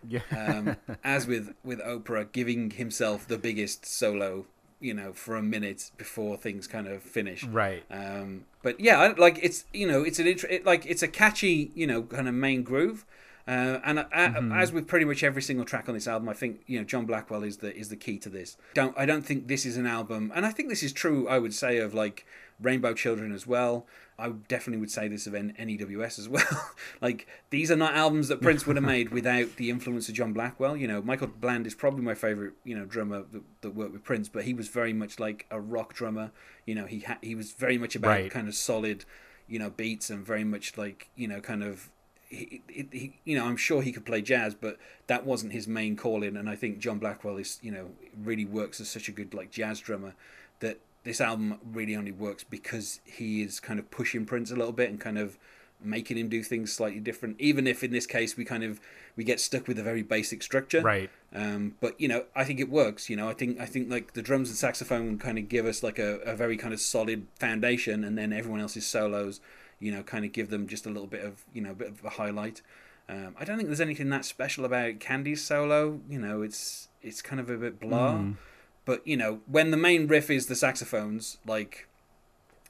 yeah. 0.06 0.20
um, 0.36 0.76
as 1.04 1.26
with 1.26 1.54
with 1.62 1.80
Oprah, 1.80 2.30
giving 2.32 2.70
himself 2.70 3.28
the 3.28 3.38
biggest 3.38 3.86
solo, 3.86 4.46
you 4.80 4.92
know, 4.92 5.12
for 5.12 5.36
a 5.36 5.42
minute 5.42 5.92
before 5.98 6.36
things 6.36 6.66
kind 6.66 6.88
of 6.88 7.02
finish. 7.02 7.44
Right. 7.44 7.84
Um, 7.90 8.46
but 8.62 8.80
yeah, 8.80 9.14
like 9.16 9.38
it's 9.40 9.66
you 9.72 9.86
know, 9.86 10.02
it's 10.02 10.18
an 10.18 10.26
int- 10.26 10.44
it, 10.50 10.66
like 10.66 10.84
it's 10.84 11.02
a 11.02 11.08
catchy, 11.08 11.70
you 11.76 11.86
know, 11.86 12.02
kind 12.02 12.28
of 12.28 12.34
main 12.34 12.64
groove. 12.64 13.04
Uh, 13.48 13.80
and 13.84 13.98
uh, 14.00 14.04
mm-hmm. 14.04 14.52
as 14.52 14.72
with 14.72 14.86
pretty 14.86 15.04
much 15.04 15.22
every 15.22 15.42
single 15.42 15.64
track 15.64 15.88
on 15.88 15.94
this 15.94 16.06
album, 16.06 16.28
I 16.28 16.34
think 16.34 16.60
you 16.66 16.78
know 16.78 16.84
John 16.84 17.06
Blackwell 17.06 17.42
is 17.42 17.58
the 17.58 17.74
is 17.76 17.88
the 17.88 17.96
key 17.96 18.18
to 18.18 18.28
this. 18.28 18.56
Don't 18.74 18.96
I 18.96 19.06
don't 19.06 19.22
think 19.22 19.48
this 19.48 19.66
is 19.66 19.76
an 19.76 19.86
album, 19.86 20.32
and 20.34 20.46
I 20.46 20.50
think 20.50 20.68
this 20.68 20.82
is 20.82 20.92
true. 20.92 21.28
I 21.28 21.38
would 21.38 21.54
say 21.54 21.78
of 21.78 21.94
like 21.94 22.26
Rainbow 22.60 22.94
Children 22.94 23.32
as 23.32 23.46
well. 23.46 23.86
I 24.20 24.28
definitely 24.48 24.80
would 24.80 24.90
say 24.90 25.08
this 25.08 25.26
of 25.26 25.32
NEWS 25.32 26.18
as 26.18 26.28
well. 26.28 26.70
like 27.00 27.26
these 27.48 27.70
are 27.70 27.76
not 27.76 27.94
albums 27.94 28.28
that 28.28 28.42
Prince 28.42 28.66
would 28.66 28.76
have 28.76 28.84
made 28.84 29.08
without 29.12 29.56
the 29.56 29.70
influence 29.70 30.08
of 30.08 30.14
John 30.14 30.32
Blackwell. 30.32 30.76
You 30.76 30.86
know, 30.86 31.02
Michael 31.02 31.28
Bland 31.28 31.66
is 31.66 31.74
probably 31.74 32.02
my 32.02 32.14
favorite, 32.14 32.54
you 32.64 32.76
know, 32.76 32.84
drummer 32.84 33.24
that, 33.32 33.42
that 33.62 33.74
worked 33.74 33.92
with 33.92 34.04
Prince, 34.04 34.28
but 34.28 34.44
he 34.44 34.54
was 34.54 34.68
very 34.68 34.92
much 34.92 35.18
like 35.18 35.46
a 35.50 35.60
rock 35.60 35.94
drummer. 35.94 36.30
You 36.66 36.74
know, 36.74 36.86
he 36.86 37.00
ha- 37.00 37.18
he 37.22 37.34
was 37.34 37.52
very 37.52 37.78
much 37.78 37.96
about 37.96 38.08
right. 38.08 38.30
kind 38.30 38.46
of 38.46 38.54
solid, 38.54 39.04
you 39.48 39.58
know, 39.58 39.70
beats 39.70 40.10
and 40.10 40.24
very 40.24 40.44
much 40.44 40.76
like 40.76 41.08
you 41.16 41.26
know, 41.26 41.40
kind 41.40 41.62
of. 41.62 41.90
He, 42.30 42.62
he, 42.68 43.18
you 43.24 43.36
know, 43.36 43.44
I'm 43.44 43.56
sure 43.56 43.82
he 43.82 43.92
could 43.92 44.06
play 44.06 44.22
jazz, 44.22 44.54
but 44.54 44.78
that 45.08 45.26
wasn't 45.26 45.52
his 45.52 45.66
main 45.66 45.96
calling. 45.96 46.36
And 46.36 46.48
I 46.48 46.56
think 46.56 46.78
John 46.78 46.98
Blackwell 46.98 47.36
is, 47.36 47.58
you 47.60 47.72
know, 47.72 47.90
really 48.16 48.44
works 48.44 48.80
as 48.80 48.88
such 48.88 49.08
a 49.08 49.12
good 49.12 49.34
like 49.34 49.50
jazz 49.50 49.80
drummer 49.80 50.14
that 50.60 50.78
this 51.02 51.20
album 51.20 51.58
really 51.72 51.96
only 51.96 52.12
works 52.12 52.44
because 52.44 53.00
he 53.04 53.42
is 53.42 53.60
kind 53.60 53.78
of 53.78 53.90
pushing 53.90 54.24
Prince 54.24 54.50
a 54.50 54.56
little 54.56 54.72
bit 54.72 54.90
and 54.90 55.00
kind 55.00 55.18
of 55.18 55.38
making 55.82 56.18
him 56.18 56.28
do 56.28 56.42
things 56.42 56.72
slightly 56.72 57.00
different. 57.00 57.36
Even 57.40 57.66
if 57.66 57.82
in 57.82 57.90
this 57.90 58.06
case 58.06 58.36
we 58.36 58.44
kind 58.44 58.62
of 58.62 58.80
we 59.16 59.24
get 59.24 59.40
stuck 59.40 59.66
with 59.66 59.78
a 59.78 59.82
very 59.82 60.02
basic 60.02 60.42
structure, 60.42 60.82
right? 60.82 61.10
Um, 61.34 61.76
but 61.80 62.00
you 62.00 62.08
know, 62.08 62.24
I 62.34 62.44
think 62.44 62.60
it 62.60 62.68
works. 62.68 63.08
You 63.08 63.16
know, 63.16 63.28
I 63.28 63.34
think 63.34 63.60
I 63.60 63.66
think 63.66 63.90
like 63.90 64.12
the 64.12 64.22
drums 64.22 64.48
and 64.48 64.58
saxophone 64.58 65.18
kind 65.18 65.38
of 65.38 65.48
give 65.48 65.66
us 65.66 65.82
like 65.82 65.98
a, 65.98 66.18
a 66.20 66.36
very 66.36 66.56
kind 66.56 66.74
of 66.74 66.80
solid 66.80 67.26
foundation, 67.38 68.04
and 68.04 68.16
then 68.16 68.32
everyone 68.32 68.60
else's 68.60 68.86
solos, 68.86 69.40
you 69.80 69.90
know, 69.90 70.02
kind 70.02 70.24
of 70.24 70.32
give 70.32 70.50
them 70.50 70.68
just 70.68 70.86
a 70.86 70.90
little 70.90 71.08
bit 71.08 71.24
of 71.24 71.42
you 71.52 71.62
know 71.62 71.72
a 71.72 71.74
bit 71.74 71.88
of 71.88 72.04
a 72.04 72.10
highlight. 72.10 72.62
Um, 73.08 73.34
I 73.38 73.44
don't 73.44 73.56
think 73.56 73.68
there's 73.68 73.80
anything 73.80 74.10
that 74.10 74.24
special 74.24 74.64
about 74.64 75.00
Candy's 75.00 75.42
solo. 75.42 76.00
You 76.08 76.20
know, 76.20 76.42
it's 76.42 76.88
it's 77.02 77.22
kind 77.22 77.40
of 77.40 77.50
a 77.50 77.56
bit 77.56 77.80
blah. 77.80 78.12
Mm. 78.12 78.36
But 78.84 79.06
you 79.06 79.16
know, 79.16 79.40
when 79.46 79.70
the 79.70 79.76
main 79.76 80.06
riff 80.06 80.30
is 80.30 80.46
the 80.46 80.54
saxophones, 80.54 81.38
like 81.46 81.88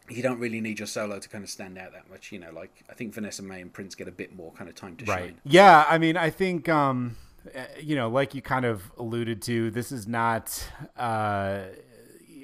you 0.08 0.22
don't 0.22 0.38
really 0.38 0.60
need 0.60 0.78
your 0.78 0.86
solo 0.86 1.18
to 1.18 1.28
kind 1.28 1.44
of 1.44 1.50
stand 1.50 1.78
out 1.78 1.92
that 1.92 2.08
much. 2.10 2.32
You 2.32 2.38
know, 2.38 2.52
like 2.52 2.84
I 2.88 2.94
think 2.94 3.12
Vanessa-Mae 3.12 3.60
and 3.60 3.72
Prince 3.72 3.94
get 3.94 4.08
a 4.08 4.12
bit 4.12 4.34
more 4.34 4.52
kind 4.52 4.68
of 4.70 4.76
time 4.76 4.96
to 4.96 5.04
right. 5.04 5.18
shine. 5.18 5.40
Yeah, 5.44 5.84
I 5.88 5.98
mean, 5.98 6.16
I 6.16 6.30
think 6.30 6.68
um, 6.68 7.16
eh, 7.52 7.66
you 7.80 7.96
know, 7.96 8.08
like 8.08 8.34
you 8.34 8.42
kind 8.42 8.64
of 8.64 8.90
alluded 8.98 9.42
to, 9.42 9.70
this 9.70 9.92
is 9.92 10.06
not. 10.06 10.66
Uh, 10.96 11.62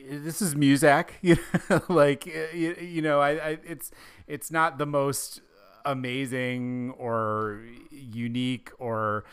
this 0.09 0.41
is 0.43 0.55
Muzak, 0.55 1.11
you 1.23 1.37
know, 1.71 1.83
like 1.89 2.27
you, 2.27 2.77
you 2.81 3.03
know, 3.03 3.21
I, 3.21 3.31
I 3.31 3.59
it's 3.65 3.91
it's 4.27 4.51
not 4.51 4.79
the 4.79 4.87
most 4.87 5.41
amazing 5.85 6.93
or 6.99 7.63
unique 7.91 8.71
or 8.79 9.25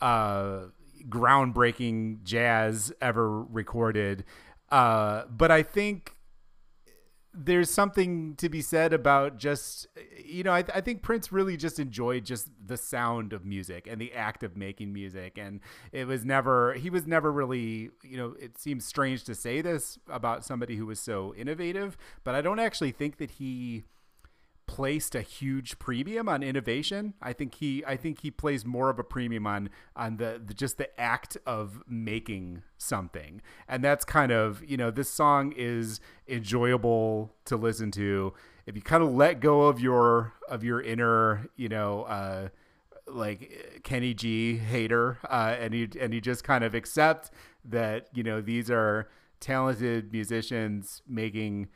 uh 0.00 0.64
groundbreaking 1.08 2.22
jazz 2.22 2.92
ever 3.00 3.42
recorded. 3.42 4.24
Uh, 4.70 5.24
but 5.26 5.50
I 5.50 5.62
think 5.62 6.14
there's 7.34 7.70
something 7.70 8.34
to 8.36 8.48
be 8.48 8.60
said 8.60 8.92
about 8.92 9.38
just 9.38 9.86
you 10.22 10.42
know 10.42 10.52
I, 10.52 10.64
I, 10.74 10.80
think 10.82 11.02
prince 11.02 11.32
really 11.32 11.56
just 11.56 11.78
enjoyed 11.78 12.24
just 12.24 12.48
the 12.64 12.76
sound 12.76 13.32
of 13.32 13.44
music 13.44 13.86
and 13.90 14.00
the 14.00 14.12
act 14.12 14.42
of 14.42 14.56
making 14.56 14.92
music. 14.92 15.38
And 15.38 15.60
it 15.92 16.06
was 16.06 16.24
never 16.24 16.74
he 16.74 16.90
was 16.90 17.06
never 17.06 17.32
really 17.32 17.90
you 18.02 18.16
know 18.16 18.34
it 18.38 18.58
seems 18.58 18.84
strange 18.84 19.24
to 19.24 19.34
say 19.34 19.62
this 19.62 19.98
about 20.08 20.44
somebody 20.44 20.76
who 20.76 20.86
was 20.86 21.00
so 21.00 21.34
innovative 21.34 21.96
but 22.24 22.34
i 22.34 22.40
don't 22.40 22.58
actually 22.58 22.92
think 22.92 23.16
that 23.18 23.32
he 23.32 23.84
placed 24.66 25.14
a 25.14 25.22
huge 25.22 25.78
premium 25.78 26.28
on 26.28 26.42
innovation. 26.42 27.14
I 27.20 27.32
think 27.32 27.56
he 27.56 27.84
I 27.86 27.96
think 27.96 28.20
he 28.20 28.30
plays 28.30 28.64
more 28.64 28.90
of 28.90 28.98
a 28.98 29.04
premium 29.04 29.46
on 29.46 29.70
on 29.96 30.16
the, 30.16 30.40
the, 30.44 30.54
just 30.54 30.78
the 30.78 30.98
act 31.00 31.36
of 31.46 31.82
making 31.86 32.62
something. 32.78 33.42
And 33.68 33.84
that's 33.84 34.04
kind 34.04 34.32
of, 34.32 34.62
you 34.64 34.76
know, 34.76 34.90
this 34.90 35.10
song 35.10 35.52
is 35.56 36.00
enjoyable 36.28 37.34
to 37.46 37.56
listen 37.56 37.90
to 37.92 38.32
if 38.66 38.76
you 38.76 38.82
kind 38.82 39.02
of 39.02 39.12
let 39.12 39.40
go 39.40 39.62
of 39.62 39.80
your 39.80 40.32
of 40.48 40.64
your 40.64 40.80
inner, 40.80 41.46
you 41.56 41.68
know, 41.68 42.02
uh 42.04 42.48
like 43.06 43.80
Kenny 43.82 44.14
G 44.14 44.56
hater 44.56 45.18
uh 45.28 45.56
and 45.58 45.74
you 45.74 45.88
and 46.00 46.14
you 46.14 46.20
just 46.20 46.44
kind 46.44 46.64
of 46.64 46.74
accept 46.74 47.30
that, 47.64 48.08
you 48.14 48.22
know, 48.22 48.40
these 48.40 48.70
are 48.70 49.08
talented 49.40 50.12
musicians 50.12 51.02
making 51.08 51.68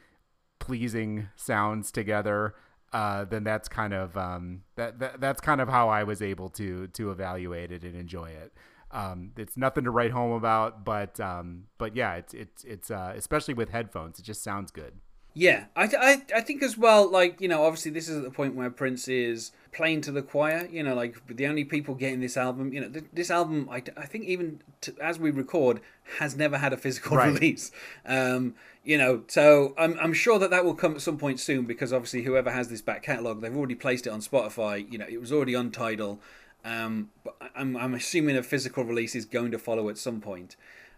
pleasing 0.60 1.28
sounds 1.36 1.90
together 1.90 2.54
uh, 2.96 3.26
then 3.26 3.44
that's 3.44 3.68
kind 3.68 3.92
of 3.92 4.16
um, 4.16 4.62
that, 4.76 4.98
that 5.00 5.20
that's 5.20 5.40
kind 5.42 5.60
of 5.60 5.68
how 5.68 5.90
I 5.90 6.02
was 6.04 6.22
able 6.22 6.48
to 6.50 6.86
to 6.86 7.10
evaluate 7.10 7.70
it 7.70 7.82
and 7.82 7.94
enjoy 7.94 8.30
it. 8.30 8.54
Um, 8.90 9.32
it's 9.36 9.54
nothing 9.54 9.84
to 9.84 9.90
write 9.90 10.12
home 10.12 10.32
about, 10.32 10.82
but 10.82 11.20
um, 11.20 11.64
but 11.76 11.94
yeah, 11.94 12.14
it's 12.14 12.32
it's 12.32 12.64
it's 12.64 12.90
uh, 12.90 13.12
especially 13.14 13.52
with 13.52 13.68
headphones, 13.68 14.18
it 14.18 14.22
just 14.22 14.42
sounds 14.42 14.70
good. 14.70 14.94
Yeah, 15.38 15.66
I, 15.76 15.84
I, 15.84 16.22
I 16.36 16.40
think 16.40 16.62
as 16.62 16.78
well, 16.78 17.10
like, 17.10 17.42
you 17.42 17.48
know, 17.48 17.64
obviously 17.64 17.90
this 17.90 18.08
is 18.08 18.16
at 18.16 18.22
the 18.24 18.30
point 18.30 18.54
where 18.54 18.70
Prince 18.70 19.06
is 19.06 19.52
playing 19.70 20.00
to 20.02 20.10
the 20.10 20.22
choir, 20.22 20.66
you 20.72 20.82
know, 20.82 20.94
like 20.94 21.14
the 21.26 21.46
only 21.46 21.62
people 21.62 21.94
getting 21.94 22.20
this 22.20 22.38
album, 22.38 22.72
you 22.72 22.80
know, 22.80 22.88
th- 22.88 23.04
this 23.12 23.30
album, 23.30 23.68
I, 23.70 23.82
I 23.98 24.06
think 24.06 24.24
even 24.24 24.62
to, 24.80 24.94
as 24.98 25.18
we 25.18 25.30
record, 25.30 25.80
has 26.20 26.36
never 26.36 26.56
had 26.56 26.72
a 26.72 26.78
physical 26.78 27.16
Right. 27.18 27.34
release. 27.34 27.70
Um, 28.06 28.54
you 28.86 28.96
know, 28.96 29.22
so 29.26 29.74
I'm, 29.76 29.98
I'm 30.00 30.12
sure 30.14 30.38
that 30.38 30.50
that 30.50 30.64
will 30.64 30.74
come 30.74 30.94
at 30.94 31.00
some 31.02 31.18
point 31.18 31.40
soon 31.40 31.64
because 31.66 31.92
obviously 31.92 32.22
whoever 32.22 32.50
has 32.52 32.68
this 32.68 32.80
back 32.80 33.02
catalogue, 33.02 33.40
they've 33.40 33.54
already 33.56 33.74
placed 33.74 34.06
it 34.06 34.10
on 34.10 34.20
Spotify, 34.20 34.90
you 34.90 34.96
know, 34.96 35.06
it 35.08 35.20
was 35.20 35.32
already 35.32 35.54
on 35.56 35.70
Tidal. 35.72 36.20
Um, 36.64 37.10
but 37.24 37.36
I'm, 37.54 37.76
I'm 37.76 37.94
assuming 37.94 38.36
a 38.36 38.42
physical 38.42 38.84
release 38.84 39.14
is 39.14 39.24
going 39.24 39.50
to 39.50 39.58
follow 39.58 39.88
at 39.88 39.98
some 39.98 40.20
point, 40.20 40.54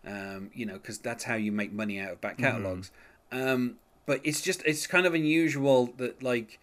um, 0.07 0.51
you 0.55 0.67
know, 0.67 0.75
because 0.75 0.99
that's 0.99 1.25
how 1.25 1.35
you 1.35 1.51
make 1.51 1.73
money 1.73 1.99
out 1.99 2.13
of 2.13 2.21
back 2.21 2.39
catalogs. 2.39 2.91
Um, 3.33 3.77
but 4.07 4.21
it's 4.23 4.41
just 4.41 4.63
it's 4.65 4.87
kind 4.87 5.05
of 5.07 5.13
unusual 5.15 5.87
that 5.99 6.23
like 6.23 6.59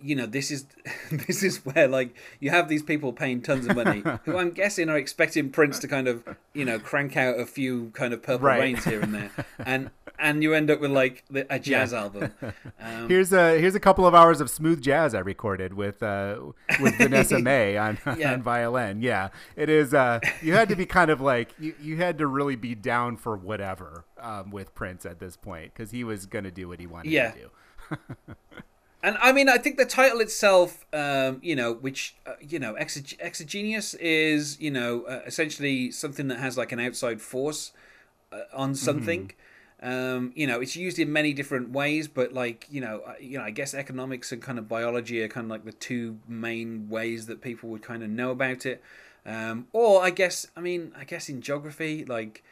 you 0.00 0.14
know 0.14 0.24
this 0.26 0.50
is 0.50 0.64
this 1.10 1.42
is 1.42 1.64
where 1.66 1.86
like 1.88 2.14
you 2.40 2.48
have 2.50 2.68
these 2.68 2.82
people 2.82 3.12
paying 3.12 3.42
tons 3.42 3.66
of 3.66 3.76
money 3.76 4.02
who 4.24 4.38
I'm 4.38 4.52
guessing 4.52 4.88
are 4.88 4.96
expecting 4.96 5.50
Prince 5.50 5.78
to 5.80 5.88
kind 5.88 6.08
of 6.08 6.24
you 6.54 6.64
know 6.64 6.78
crank 6.78 7.16
out 7.16 7.38
a 7.38 7.44
few 7.44 7.90
kind 7.90 8.14
of 8.14 8.22
purple 8.22 8.46
Right. 8.46 8.60
rains 8.60 8.84
here 8.84 9.00
and 9.02 9.12
there 9.14 9.30
and 9.58 9.90
and 10.18 10.42
you 10.42 10.54
end 10.54 10.70
up 10.70 10.80
with 10.80 10.90
like 10.90 11.24
the, 11.30 11.46
a 11.52 11.58
jazz 11.58 11.92
album. 11.94 12.32
Um, 12.80 13.08
Here's 13.08 13.32
a 13.32 13.58
here's 13.58 13.74
a 13.74 13.80
couple 13.80 14.06
of 14.06 14.14
hours 14.14 14.40
of 14.40 14.48
smooth 14.48 14.80
jazz 14.80 15.14
I 15.14 15.18
recorded 15.18 15.74
with 15.74 16.02
uh, 16.02 16.38
with 16.80 16.96
Vanessa 16.96 17.38
May 17.40 17.76
on, 17.76 17.98
Yeah. 18.16 18.32
on 18.32 18.42
violin. 18.42 19.02
Yeah, 19.02 19.28
it 19.56 19.68
is. 19.68 19.92
Uh, 19.94 20.20
you 20.42 20.54
had 20.54 20.68
to 20.68 20.76
be 20.76 20.86
kind 20.86 21.10
of 21.10 21.20
like 21.20 21.54
you, 21.58 21.74
you 21.80 21.96
had 21.96 22.18
to 22.18 22.26
really 22.26 22.56
be 22.56 22.74
down 22.74 23.16
for 23.16 23.36
whatever 23.36 24.04
um, 24.20 24.50
with 24.50 24.74
Prince 24.74 25.04
at 25.06 25.18
this 25.18 25.36
point 25.36 25.72
because 25.74 25.90
he 25.90 26.04
was 26.04 26.26
going 26.26 26.44
to 26.44 26.50
do 26.52 26.68
what 26.68 26.78
he 26.80 26.86
wanted 26.86 27.10
Yeah. 27.10 27.32
to 27.32 27.38
do. 27.38 27.50
And 29.02 29.16
I 29.20 29.30
mean, 29.32 29.48
I 29.48 29.58
think 29.58 29.76
the 29.76 29.84
title 29.86 30.20
itself, 30.20 30.84
um, 30.92 31.38
you 31.40 31.54
know, 31.54 31.72
which 31.72 32.16
uh, 32.26 32.32
you 32.40 32.58
know, 32.58 32.74
exog- 32.74 33.18
exogenous 33.20 33.94
is, 33.94 34.60
you 34.60 34.72
know, 34.72 35.02
uh, 35.04 35.20
essentially 35.24 35.92
something 35.92 36.26
that 36.28 36.38
has 36.38 36.58
like 36.58 36.72
an 36.72 36.80
outside 36.80 37.20
force 37.22 37.72
uh, 38.32 38.40
on 38.52 38.74
something. 38.74 39.30
Um, 39.80 40.32
you 40.34 40.46
know, 40.46 40.60
it's 40.60 40.74
used 40.74 40.98
in 40.98 41.12
many 41.12 41.32
different 41.32 41.70
ways, 41.70 42.08
but 42.08 42.32
like 42.32 42.66
you 42.68 42.80
know, 42.80 43.02
you 43.20 43.38
know, 43.38 43.44
I 43.44 43.50
guess 43.50 43.74
economics 43.74 44.32
and 44.32 44.42
kind 44.42 44.58
of 44.58 44.68
biology 44.68 45.22
are 45.22 45.28
kind 45.28 45.44
of 45.44 45.50
like 45.50 45.64
the 45.64 45.72
two 45.72 46.18
main 46.26 46.88
ways 46.88 47.26
that 47.26 47.40
people 47.40 47.68
would 47.70 47.82
kind 47.82 48.02
of 48.02 48.10
know 48.10 48.30
about 48.30 48.66
it. 48.66 48.82
Um, 49.24 49.68
or 49.72 50.02
I 50.02 50.10
guess, 50.10 50.46
I 50.56 50.60
mean, 50.60 50.92
I 50.98 51.04
guess 51.04 51.28
in 51.28 51.42
geography, 51.42 52.04
like 52.04 52.42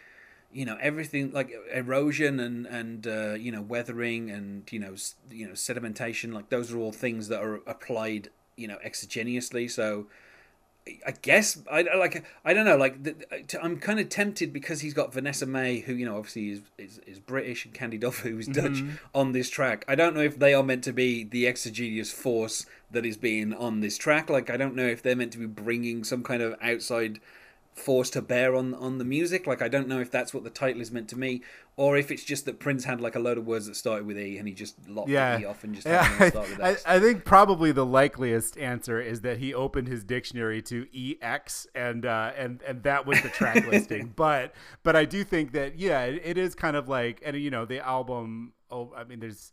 you 0.52 0.64
know 0.64 0.78
everything 0.80 1.32
like 1.32 1.52
erosion 1.72 2.40
and 2.40 2.66
and 2.66 3.06
uh, 3.06 3.34
you 3.34 3.50
know 3.52 3.60
weathering 3.60 4.30
and 4.30 4.70
you 4.72 4.78
know 4.78 4.94
you 5.30 5.46
know 5.46 5.52
sedimentation 5.52 6.32
like 6.32 6.48
those 6.48 6.72
are 6.72 6.78
all 6.78 6.92
things 6.92 7.28
that 7.28 7.42
are 7.42 7.56
applied 7.66 8.30
you 8.56 8.66
know 8.66 8.78
exogeneously 8.84 9.70
so 9.70 10.06
I 11.04 11.12
guess 11.22 11.58
I 11.70 11.82
like 11.96 12.24
I 12.44 12.54
don't 12.54 12.64
know 12.64 12.76
like 12.76 13.02
the, 13.02 13.14
I'm 13.60 13.78
kind 13.78 13.98
of 13.98 14.08
tempted 14.08 14.52
because 14.52 14.80
he's 14.80 14.94
got 14.94 15.12
Vanessa-Mae 15.12 15.80
who 15.80 15.94
you 15.94 16.06
know 16.06 16.16
obviously 16.16 16.50
is 16.50 16.62
is, 16.78 17.00
is 17.06 17.18
British 17.18 17.64
and 17.64 17.74
Candy 17.74 17.98
Duff 17.98 18.18
who's 18.18 18.48
mm-hmm. 18.48 18.74
Dutch 18.74 18.98
on 19.14 19.32
this 19.32 19.50
track. 19.50 19.84
I 19.88 19.96
don't 19.96 20.14
know 20.14 20.22
if 20.22 20.38
they 20.38 20.54
are 20.54 20.62
meant 20.62 20.84
to 20.84 20.92
be 20.92 21.24
the 21.24 21.48
exogenous 21.48 22.12
force 22.12 22.66
that 22.92 23.04
is 23.04 23.16
being 23.16 23.52
on 23.52 23.80
this 23.80 23.98
track. 23.98 24.30
Like 24.30 24.48
I 24.48 24.56
don't 24.56 24.76
know 24.76 24.86
if 24.86 25.02
they're 25.02 25.16
meant 25.16 25.32
to 25.32 25.38
be 25.38 25.46
bringing 25.46 26.04
some 26.04 26.22
kind 26.22 26.40
of 26.40 26.54
outside 26.62 27.18
force 27.76 28.08
to 28.10 28.22
bear 28.22 28.56
on 28.56 28.74
on 28.74 28.98
the 28.98 29.04
music. 29.04 29.46
Like 29.46 29.62
I 29.62 29.68
don't 29.68 29.86
know 29.86 30.00
if 30.00 30.10
that's 30.10 30.32
what 30.34 30.42
the 30.44 30.50
title 30.50 30.80
is 30.80 30.90
meant 30.90 31.08
to 31.10 31.18
me, 31.18 31.42
or 31.76 31.96
if 31.96 32.10
it's 32.10 32.24
just 32.24 32.46
that 32.46 32.58
Prince 32.58 32.84
had 32.84 33.00
like 33.00 33.14
a 33.14 33.18
load 33.18 33.36
of 33.38 33.46
words 33.46 33.66
that 33.66 33.76
started 33.76 34.06
with 34.06 34.18
E 34.18 34.38
and 34.38 34.48
he 34.48 34.54
just 34.54 34.76
lopped 34.88 35.10
Yeah. 35.10 35.36
the 35.36 35.42
E 35.42 35.44
off 35.44 35.62
and 35.62 35.74
just 35.74 35.86
Yeah, 35.86 36.02
had 36.02 36.18
them 36.20 36.30
start 36.30 36.48
with 36.50 36.60
I, 36.64 36.70
X. 36.72 36.82
I 36.86 36.98
think 36.98 37.24
probably 37.24 37.72
the 37.72 37.84
likeliest 37.84 38.56
answer 38.58 38.98
is 38.98 39.20
that 39.20 39.38
he 39.38 39.52
opened 39.52 39.88
his 39.88 40.02
dictionary 40.04 40.62
to 40.62 40.86
ex 41.20 41.66
and 41.74 42.06
uh, 42.06 42.32
and 42.36 42.62
and 42.62 42.82
that 42.84 43.06
was 43.06 43.20
the 43.22 43.28
track 43.28 43.66
listing. 43.70 44.12
But 44.16 44.54
but 44.82 44.96
I 44.96 45.04
do 45.04 45.22
think 45.22 45.52
that 45.52 45.78
yeah, 45.78 46.04
it, 46.04 46.22
it 46.24 46.38
is 46.38 46.54
kind 46.54 46.76
of 46.76 46.88
like 46.88 47.20
and 47.24 47.36
you 47.36 47.50
know 47.50 47.66
the 47.66 47.86
album. 47.86 48.54
Oh, 48.70 48.92
I 48.96 49.04
mean, 49.04 49.20
there's 49.20 49.52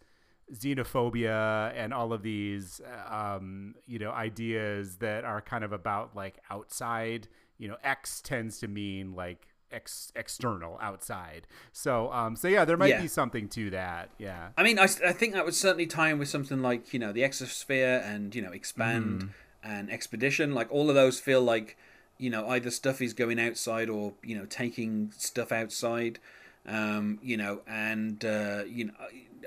xenophobia 0.51 1.71
and 1.75 1.93
all 1.93 2.13
of 2.13 2.21
these 2.23 2.81
um, 3.09 3.75
you 3.85 3.99
know 3.99 4.11
ideas 4.11 4.97
that 4.97 5.23
are 5.25 5.41
kind 5.41 5.63
of 5.63 5.71
about 5.73 6.15
like 6.15 6.37
outside. 6.49 7.27
You 7.57 7.67
know, 7.69 7.77
X 7.83 8.21
tends 8.21 8.59
to 8.59 8.67
mean 8.67 9.13
like. 9.15 9.47
Ex- 9.71 10.11
external 10.15 10.77
outside 10.83 11.47
so 11.71 12.11
um 12.13 12.35
so 12.35 12.47
yeah 12.47 12.63
there 12.63 12.77
might 12.77 12.89
Yeah. 12.91 13.01
be 13.01 13.07
something 13.07 13.49
to 13.49 13.71
that 13.71 14.11
yeah 14.19 14.49
I 14.55 14.61
mean, 14.61 14.77
I, 14.77 14.83
I 14.83 15.13
think 15.13 15.33
that 15.33 15.45
would 15.45 15.55
certainly 15.55 15.87
tie 15.87 16.11
in 16.11 16.19
with 16.19 16.29
something 16.29 16.61
like 16.61 16.93
you 16.93 16.99
know 16.99 17.11
the 17.11 17.21
Xosphere 17.21 18.05
and 18.07 18.35
you 18.35 18.43
know 18.43 18.51
Xpand 18.51 19.03
Mm-hmm. 19.23 19.27
and 19.63 19.89
Xpedition. 19.89 20.53
Like 20.53 20.71
all 20.71 20.89
of 20.89 20.95
those 20.95 21.19
feel 21.19 21.41
like 21.41 21.75
you 22.19 22.29
know 22.29 22.47
either 22.49 22.69
stuff 22.69 23.01
is 23.01 23.13
going 23.13 23.39
outside 23.39 23.89
or 23.89 24.13
you 24.23 24.37
know 24.37 24.45
taking 24.45 25.11
stuff 25.17 25.51
outside. 25.51 26.19
Um, 26.67 27.17
you 27.23 27.35
know, 27.37 27.61
and 27.67 28.23
uh, 28.23 28.65
you 28.67 28.85
know, 28.85 28.93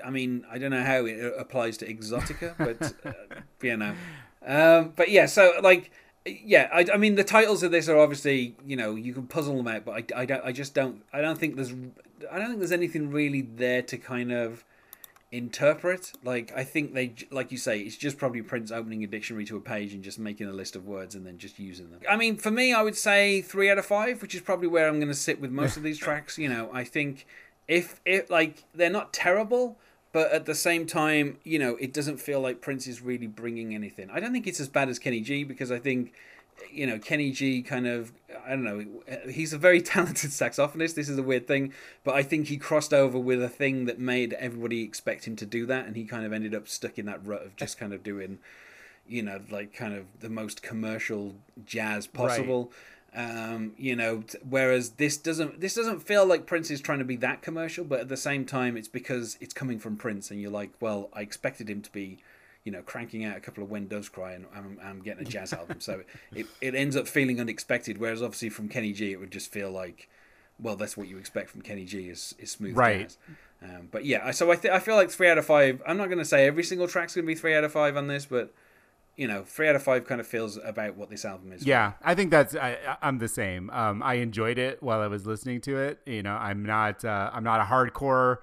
I 0.05 0.09
mean, 0.09 0.45
I 0.51 0.57
don't 0.57 0.71
know 0.71 0.83
how 0.83 1.05
it 1.05 1.35
applies 1.39 1.77
to 1.77 1.85
Xotica, 1.93 2.53
but 2.57 2.93
uh, 3.05 3.39
you 3.61 3.77
know, 3.77 3.95
um, 4.45 4.91
but 4.93 5.09
yeah. 5.09 5.25
So 5.25 5.53
like, 5.63 5.89
yeah, 6.27 6.69
I, 6.73 6.85
I 6.93 6.97
mean, 6.97 7.15
the 7.15 7.23
titles 7.23 7.63
of 7.63 7.71
this 7.71 7.89
are 7.89 7.97
obviously 7.97 8.55
you 8.65 8.75
know 8.75 8.95
you 8.95 9.13
can 9.13 9.27
puzzle 9.27 9.57
them 9.57 9.67
out, 9.67 9.85
but 9.85 10.13
I, 10.15 10.21
I 10.21 10.25
don't, 10.25 10.45
I 10.45 10.51
just 10.51 10.73
don't, 10.73 11.03
I 11.13 11.21
don't 11.21 11.37
think 11.37 11.55
there's, 11.55 11.73
I 12.31 12.37
don't 12.37 12.47
think 12.47 12.59
there's 12.59 12.71
anything 12.71 13.11
really 13.11 13.41
there 13.41 13.81
to 13.83 13.97
kind 13.97 14.31
of 14.31 14.63
interpret. 15.31 16.13
Like 16.23 16.51
I 16.55 16.63
think 16.63 16.93
they, 16.93 17.13
like 17.31 17.51
you 17.51 17.57
say, 17.57 17.79
it's 17.79 17.97
just 17.97 18.17
probably 18.17 18.41
Prince 18.41 18.71
opening 18.71 19.03
a 19.03 19.07
dictionary 19.07 19.45
to 19.45 19.57
a 19.57 19.61
page 19.61 19.93
and 19.93 20.03
just 20.03 20.19
making 20.19 20.47
a 20.47 20.53
list 20.53 20.75
of 20.75 20.85
words 20.85 21.15
and 21.15 21.25
then 21.25 21.37
just 21.37 21.59
using 21.59 21.91
them. 21.91 22.01
I 22.09 22.15
mean, 22.15 22.37
for 22.37 22.51
me, 22.51 22.73
I 22.73 22.81
would 22.81 22.97
say 22.97 23.41
three 23.41 23.69
out 23.69 23.77
of 23.77 23.85
five, 23.85 24.21
which 24.21 24.35
is 24.35 24.41
probably 24.41 24.67
where 24.67 24.87
I'm 24.87 24.99
going 24.99 25.07
to 25.07 25.13
sit 25.13 25.41
with 25.41 25.51
most 25.51 25.77
of 25.77 25.83
these 25.83 25.97
tracks. 25.99 26.37
You 26.37 26.49
know, 26.49 26.69
I 26.73 26.83
think 26.83 27.25
if 27.67 27.99
it 28.05 28.29
like 28.29 28.63
they're 28.73 28.89
not 28.89 29.13
terrible. 29.13 29.77
But 30.11 30.31
at 30.31 30.45
the 30.45 30.55
same 30.55 30.85
time, 30.85 31.37
you 31.43 31.59
know, 31.59 31.75
it 31.75 31.93
doesn't 31.93 32.17
feel 32.17 32.39
like 32.39 32.61
Prince 32.61 32.87
is 32.87 33.01
really 33.01 33.27
bringing 33.27 33.75
anything. 33.75 34.09
I 34.09 34.19
don't 34.19 34.31
think 34.31 34.47
it's 34.47 34.59
as 34.59 34.69
bad 34.69 34.89
as 34.89 34.99
Kenny 34.99 35.21
G 35.21 35.43
because 35.43 35.71
I 35.71 35.79
think, 35.79 36.13
you 36.71 36.87
know, 36.87 36.97
Kenny 36.97 37.31
G 37.31 37.61
kind 37.61 37.85
of, 37.85 38.13
I 38.45 38.51
don't 38.51 38.63
know, 38.63 38.85
he's 39.29 39.53
a 39.53 39.57
very 39.57 39.81
talented 39.93 40.31
saxophonist. 40.31 40.95
This 40.95 41.09
is 41.09 41.17
a 41.17 41.23
weird 41.23 41.47
thing, 41.47 41.73
but 42.03 42.15
I 42.15 42.23
think 42.23 42.47
he 42.47 42.57
crossed 42.57 42.93
over 42.93 43.19
with 43.19 43.43
a 43.43 43.49
thing 43.49 43.85
that 43.85 43.99
made 43.99 44.33
everybody 44.33 44.81
expect 44.81 45.27
him 45.27 45.35
to 45.35 45.45
do 45.45 45.65
that, 45.65 45.85
and 45.85 45.95
he 45.95 46.05
kind 46.05 46.25
of 46.25 46.31
ended 46.33 46.55
up 46.55 46.67
stuck 46.67 46.97
in 46.97 47.05
that 47.07 47.25
rut 47.25 47.45
of 47.45 47.55
just 47.55 47.77
kind 47.77 47.93
of 47.93 48.01
doing, 48.01 48.39
you 49.07 49.21
know, 49.21 49.41
like 49.51 49.73
kind 49.73 49.93
of 49.93 50.05
the 50.19 50.29
most 50.29 50.63
commercial 50.63 51.35
jazz 51.65 52.07
possible. 52.07 52.71
Um, 53.17 53.73
you 53.79 53.95
know, 53.95 54.23
whereas 54.47 54.91
this 54.91 55.17
doesn't 55.17 55.59
this 55.59 55.73
doesn't 55.73 56.01
feel 56.01 56.23
like 56.23 56.45
Prince 56.45 56.69
is 56.69 56.79
trying 56.81 56.99
to 56.99 57.05
be 57.05 57.15
that 57.15 57.41
commercial, 57.41 57.83
but 57.83 57.99
at 57.99 58.09
the 58.09 58.17
same 58.17 58.45
time, 58.45 58.77
it's 58.77 58.87
because 58.87 59.37
it's 59.41 59.55
coming 59.55 59.79
from 59.79 59.97
Prince, 59.97 60.29
and 60.29 60.39
you're 60.39 60.51
like, 60.51 60.69
well, 60.79 61.09
I 61.13 61.21
expected 61.21 61.67
him 61.67 61.81
to 61.81 61.91
be, 61.91 62.19
you 62.63 62.71
know, 62.71 62.83
cranking 62.83 63.25
out 63.25 63.35
a 63.35 63.39
couple 63.39 63.63
of 63.63 63.71
When 63.71 63.87
Doves 63.87 64.07
Cry, 64.07 64.33
and 64.33 64.45
I'm, 64.55 64.77
I'm 64.83 64.99
getting 65.01 65.25
a 65.25 65.29
jazz 65.29 65.51
album, 65.51 65.81
so 65.81 66.03
it 66.35 66.45
it 66.61 66.75
ends 66.75 66.95
up 66.95 67.07
feeling 67.07 67.41
unexpected. 67.41 67.97
Whereas 67.97 68.21
obviously 68.21 68.49
from 68.49 68.69
Kenny 68.69 68.93
G, 68.93 69.11
it 69.13 69.19
would 69.19 69.31
just 69.31 69.51
feel 69.51 69.71
like, 69.71 70.09
well, 70.59 70.75
that's 70.75 70.95
what 70.95 71.07
you 71.07 71.17
expect 71.17 71.49
from 71.49 71.63
Kenny 71.63 71.85
G 71.85 72.09
is 72.09 72.35
is 72.37 72.51
smooth 72.51 72.77
Right. 72.77 72.99
jazz. 73.07 73.17
Um, 73.63 73.87
but 73.89 74.05
yeah, 74.05 74.29
so 74.29 74.51
I 74.51 74.57
th- 74.57 74.71
I 74.71 74.77
feel 74.77 74.95
like 74.95 75.09
three 75.09 75.27
out 75.27 75.39
of 75.39 75.45
five. 75.47 75.81
I'm 75.87 75.97
not 75.97 76.05
going 76.09 76.19
to 76.19 76.25
say 76.25 76.45
every 76.45 76.63
single 76.63 76.87
track's 76.87 77.15
going 77.15 77.25
to 77.25 77.27
be 77.27 77.33
three 77.33 77.55
out 77.55 77.63
of 77.63 77.71
five 77.71 77.97
on 77.97 78.05
this, 78.05 78.27
but 78.27 78.53
you 79.17 79.27
know, 79.27 79.43
three 79.43 79.67
out 79.67 79.75
of 79.75 79.83
five 79.83 80.05
kind 80.05 80.21
of 80.21 80.27
feels 80.27 80.57
about 80.63 80.95
what 80.95 81.09
this 81.09 81.25
album 81.25 81.51
is. 81.51 81.65
Yeah, 81.65 81.93
I 82.03 82.13
think 82.13 82.29
that's 82.29 82.55
I, 82.55 82.77
I'm 83.01 83.17
the 83.17 83.27
same. 83.27 83.69
Um, 83.71 84.01
I 84.03 84.15
enjoyed 84.15 84.59
it 84.59 84.81
while 84.81 85.01
I 85.01 85.07
was 85.07 85.25
listening 85.25 85.59
to 85.61 85.77
it. 85.79 85.99
You 86.05 86.23
know, 86.23 86.35
I'm 86.35 86.63
not 86.63 87.03
uh, 87.03 87.31
I'm 87.33 87.43
not 87.43 87.59
a 87.59 87.63
hardcore 87.63 88.37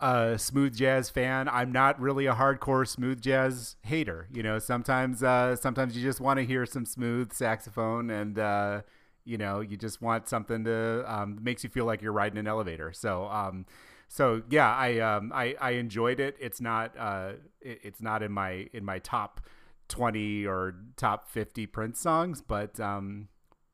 uh, 0.00 0.36
smooth 0.36 0.76
jazz 0.76 1.08
fan. 1.08 1.48
I'm 1.48 1.70
not 1.70 2.00
really 2.00 2.26
a 2.26 2.34
hardcore 2.34 2.86
smooth 2.86 3.22
jazz 3.22 3.76
hater. 3.82 4.28
You 4.32 4.42
know, 4.42 4.58
sometimes 4.58 5.22
uh, 5.22 5.54
sometimes 5.54 5.96
you 5.96 6.02
just 6.02 6.20
want 6.20 6.38
to 6.38 6.44
hear 6.44 6.66
some 6.66 6.84
smooth 6.84 7.32
saxophone 7.32 8.10
and. 8.10 8.38
Uh, 8.38 8.82
you 9.24 9.36
know, 9.36 9.60
you 9.60 9.76
just 9.76 10.00
want 10.00 10.26
something 10.26 10.64
to 10.64 11.04
um, 11.06 11.38
makes 11.42 11.62
you 11.62 11.68
feel 11.68 11.84
like 11.84 12.00
you're 12.00 12.12
riding 12.12 12.38
an 12.38 12.46
elevator. 12.46 12.94
So, 12.94 13.26
um, 13.26 13.66
so 14.08 14.40
yeah, 14.48 14.74
I 14.74 15.00
um, 15.00 15.32
I, 15.34 15.54
I 15.60 15.72
enjoyed 15.72 16.18
it. 16.18 16.34
It's 16.40 16.62
not 16.62 16.96
uh, 16.98 17.32
it, 17.60 17.80
it's 17.82 18.00
not 18.00 18.22
in 18.22 18.32
my 18.32 18.68
in 18.72 18.86
my 18.86 19.00
top 19.00 19.42
20 19.88 20.46
or 20.46 20.74
top 20.96 21.28
50 21.30 21.66
Prince 21.66 22.00
songs, 22.00 22.42
but 22.42 22.78
um, 22.78 23.28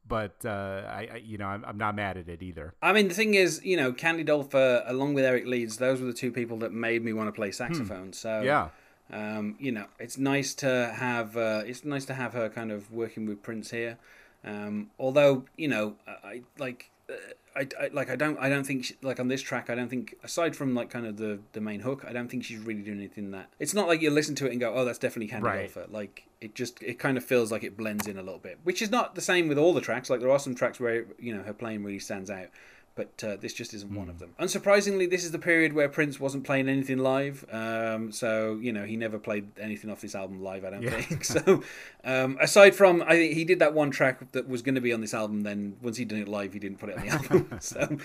but 0.06 0.44
uh, 0.44 0.82
I, 0.86 1.08
I 1.12 1.16
you 1.24 1.38
know 1.38 1.46
I'm, 1.46 1.64
I'm 1.64 1.78
not 1.78 1.94
mad 1.94 2.16
at 2.16 2.28
it 2.28 2.42
either. 2.42 2.74
I 2.82 2.92
mean, 2.92 3.08
the 3.08 3.14
thing 3.14 3.34
is, 3.34 3.64
you 3.64 3.76
know, 3.76 3.92
Candy 3.92 4.24
Dulfer, 4.24 4.82
along 4.86 5.14
with 5.14 5.24
Eric 5.24 5.46
Leeds, 5.46 5.78
those 5.78 6.00
were 6.00 6.06
the 6.06 6.12
two 6.12 6.30
people 6.32 6.58
that 6.58 6.72
made 6.72 7.04
me 7.04 7.12
want 7.12 7.28
to 7.28 7.32
play 7.32 7.50
saxophone. 7.50 8.12
So 8.12 8.42
Yeah, 8.42 8.68
um, 9.12 9.56
you 9.58 9.72
know, 9.72 9.86
it's 9.98 10.18
nice 10.18 10.54
to 10.54 10.92
have 10.96 11.36
uh, 11.36 11.62
it's 11.66 11.84
nice 11.84 12.04
to 12.06 12.14
have 12.14 12.32
her 12.32 12.48
kind 12.48 12.70
of 12.70 12.90
working 12.92 13.26
with 13.26 13.42
Prince 13.42 13.70
here. 13.70 13.98
Um, 14.44 14.90
although 14.98 15.44
you 15.56 15.68
know, 15.68 15.96
I 16.06 16.42
like 16.58 16.90
uh, 17.08 17.14
I, 17.56 17.68
I, 17.80 17.90
like 17.92 18.10
I 18.10 18.16
don't 18.16 18.38
I 18.38 18.48
don't 18.48 18.64
think 18.64 18.84
she, 18.86 18.96
like 19.02 19.20
on 19.20 19.28
this 19.28 19.40
track 19.40 19.70
I 19.70 19.74
don't 19.74 19.88
think 19.88 20.16
aside 20.24 20.56
from 20.56 20.74
like 20.74 20.90
kind 20.90 21.06
of 21.06 21.16
the 21.16 21.38
the 21.52 21.60
main 21.60 21.80
hook 21.80 22.04
I 22.06 22.12
don't 22.12 22.28
think 22.28 22.44
she's 22.44 22.58
really 22.58 22.82
doing 22.82 22.98
anything 22.98 23.30
that 23.30 23.48
it's 23.60 23.74
not 23.74 23.86
like 23.86 24.02
you 24.02 24.10
listen 24.10 24.34
to 24.36 24.46
it 24.46 24.52
and 24.52 24.60
go 24.60 24.74
oh 24.74 24.84
that's 24.84 24.98
definitely 24.98 25.28
Candy 25.28 25.46
Right. 25.46 25.72
Dulfer 25.72 25.86
like 25.90 26.26
it 26.40 26.54
just 26.54 26.82
it 26.82 26.98
kind 26.98 27.16
of 27.16 27.24
feels 27.24 27.52
like 27.52 27.62
it 27.62 27.76
blends 27.76 28.06
in 28.06 28.18
a 28.18 28.22
little 28.22 28.40
bit 28.40 28.58
which 28.64 28.82
is 28.82 28.90
not 28.90 29.14
the 29.14 29.20
same 29.20 29.46
with 29.48 29.58
all 29.58 29.72
the 29.72 29.80
tracks. 29.80 30.10
Like 30.10 30.20
there 30.20 30.30
are 30.30 30.38
some 30.38 30.54
tracks 30.54 30.80
where 30.80 31.06
you 31.18 31.34
know 31.34 31.42
her 31.42 31.54
playing 31.54 31.84
really 31.84 32.00
stands 32.00 32.28
out 32.30 32.48
but 32.96 33.24
uh, 33.24 33.36
this 33.36 33.52
just 33.52 33.74
isn't 33.74 33.92
one 33.92 34.08
of 34.08 34.18
them. 34.20 34.34
Unsurprisingly, 34.38 35.10
this 35.10 35.24
is 35.24 35.32
the 35.32 35.38
period 35.38 35.72
where 35.72 35.88
Prince 35.88 36.20
wasn't 36.20 36.44
playing 36.44 36.68
anything 36.68 36.98
live. 36.98 37.44
Um, 37.50 38.12
so 38.12 38.56
you 38.60 38.72
know 38.72 38.84
he 38.84 38.96
never 38.96 39.18
played 39.18 39.48
anything 39.58 39.90
off 39.90 40.00
this 40.00 40.14
album 40.14 40.42
live. 40.42 40.64
I 40.64 40.70
don't 40.70 40.82
Yeah. 40.82 41.00
think 41.00 41.24
so. 41.36 41.62
Um, 42.04 42.36
aside 42.38 42.74
from, 42.74 43.02
I 43.02 43.12
think 43.16 43.32
he 43.34 43.44
did 43.46 43.60
that 43.60 43.72
one 43.72 43.90
track 43.90 44.30
that 44.32 44.46
was 44.46 44.60
going 44.60 44.74
to 44.74 44.80
be 44.82 44.92
on 44.92 45.00
this 45.00 45.14
album. 45.14 45.42
Then 45.42 45.76
once 45.80 45.96
he'd 45.96 46.08
done 46.08 46.18
it 46.20 46.28
live, 46.28 46.52
he 46.52 46.58
didn't 46.58 46.78
put 46.78 46.90
it 46.90 46.98
on 46.98 47.06
the 47.06 47.12
album. 47.12 47.48
so. 47.60 47.96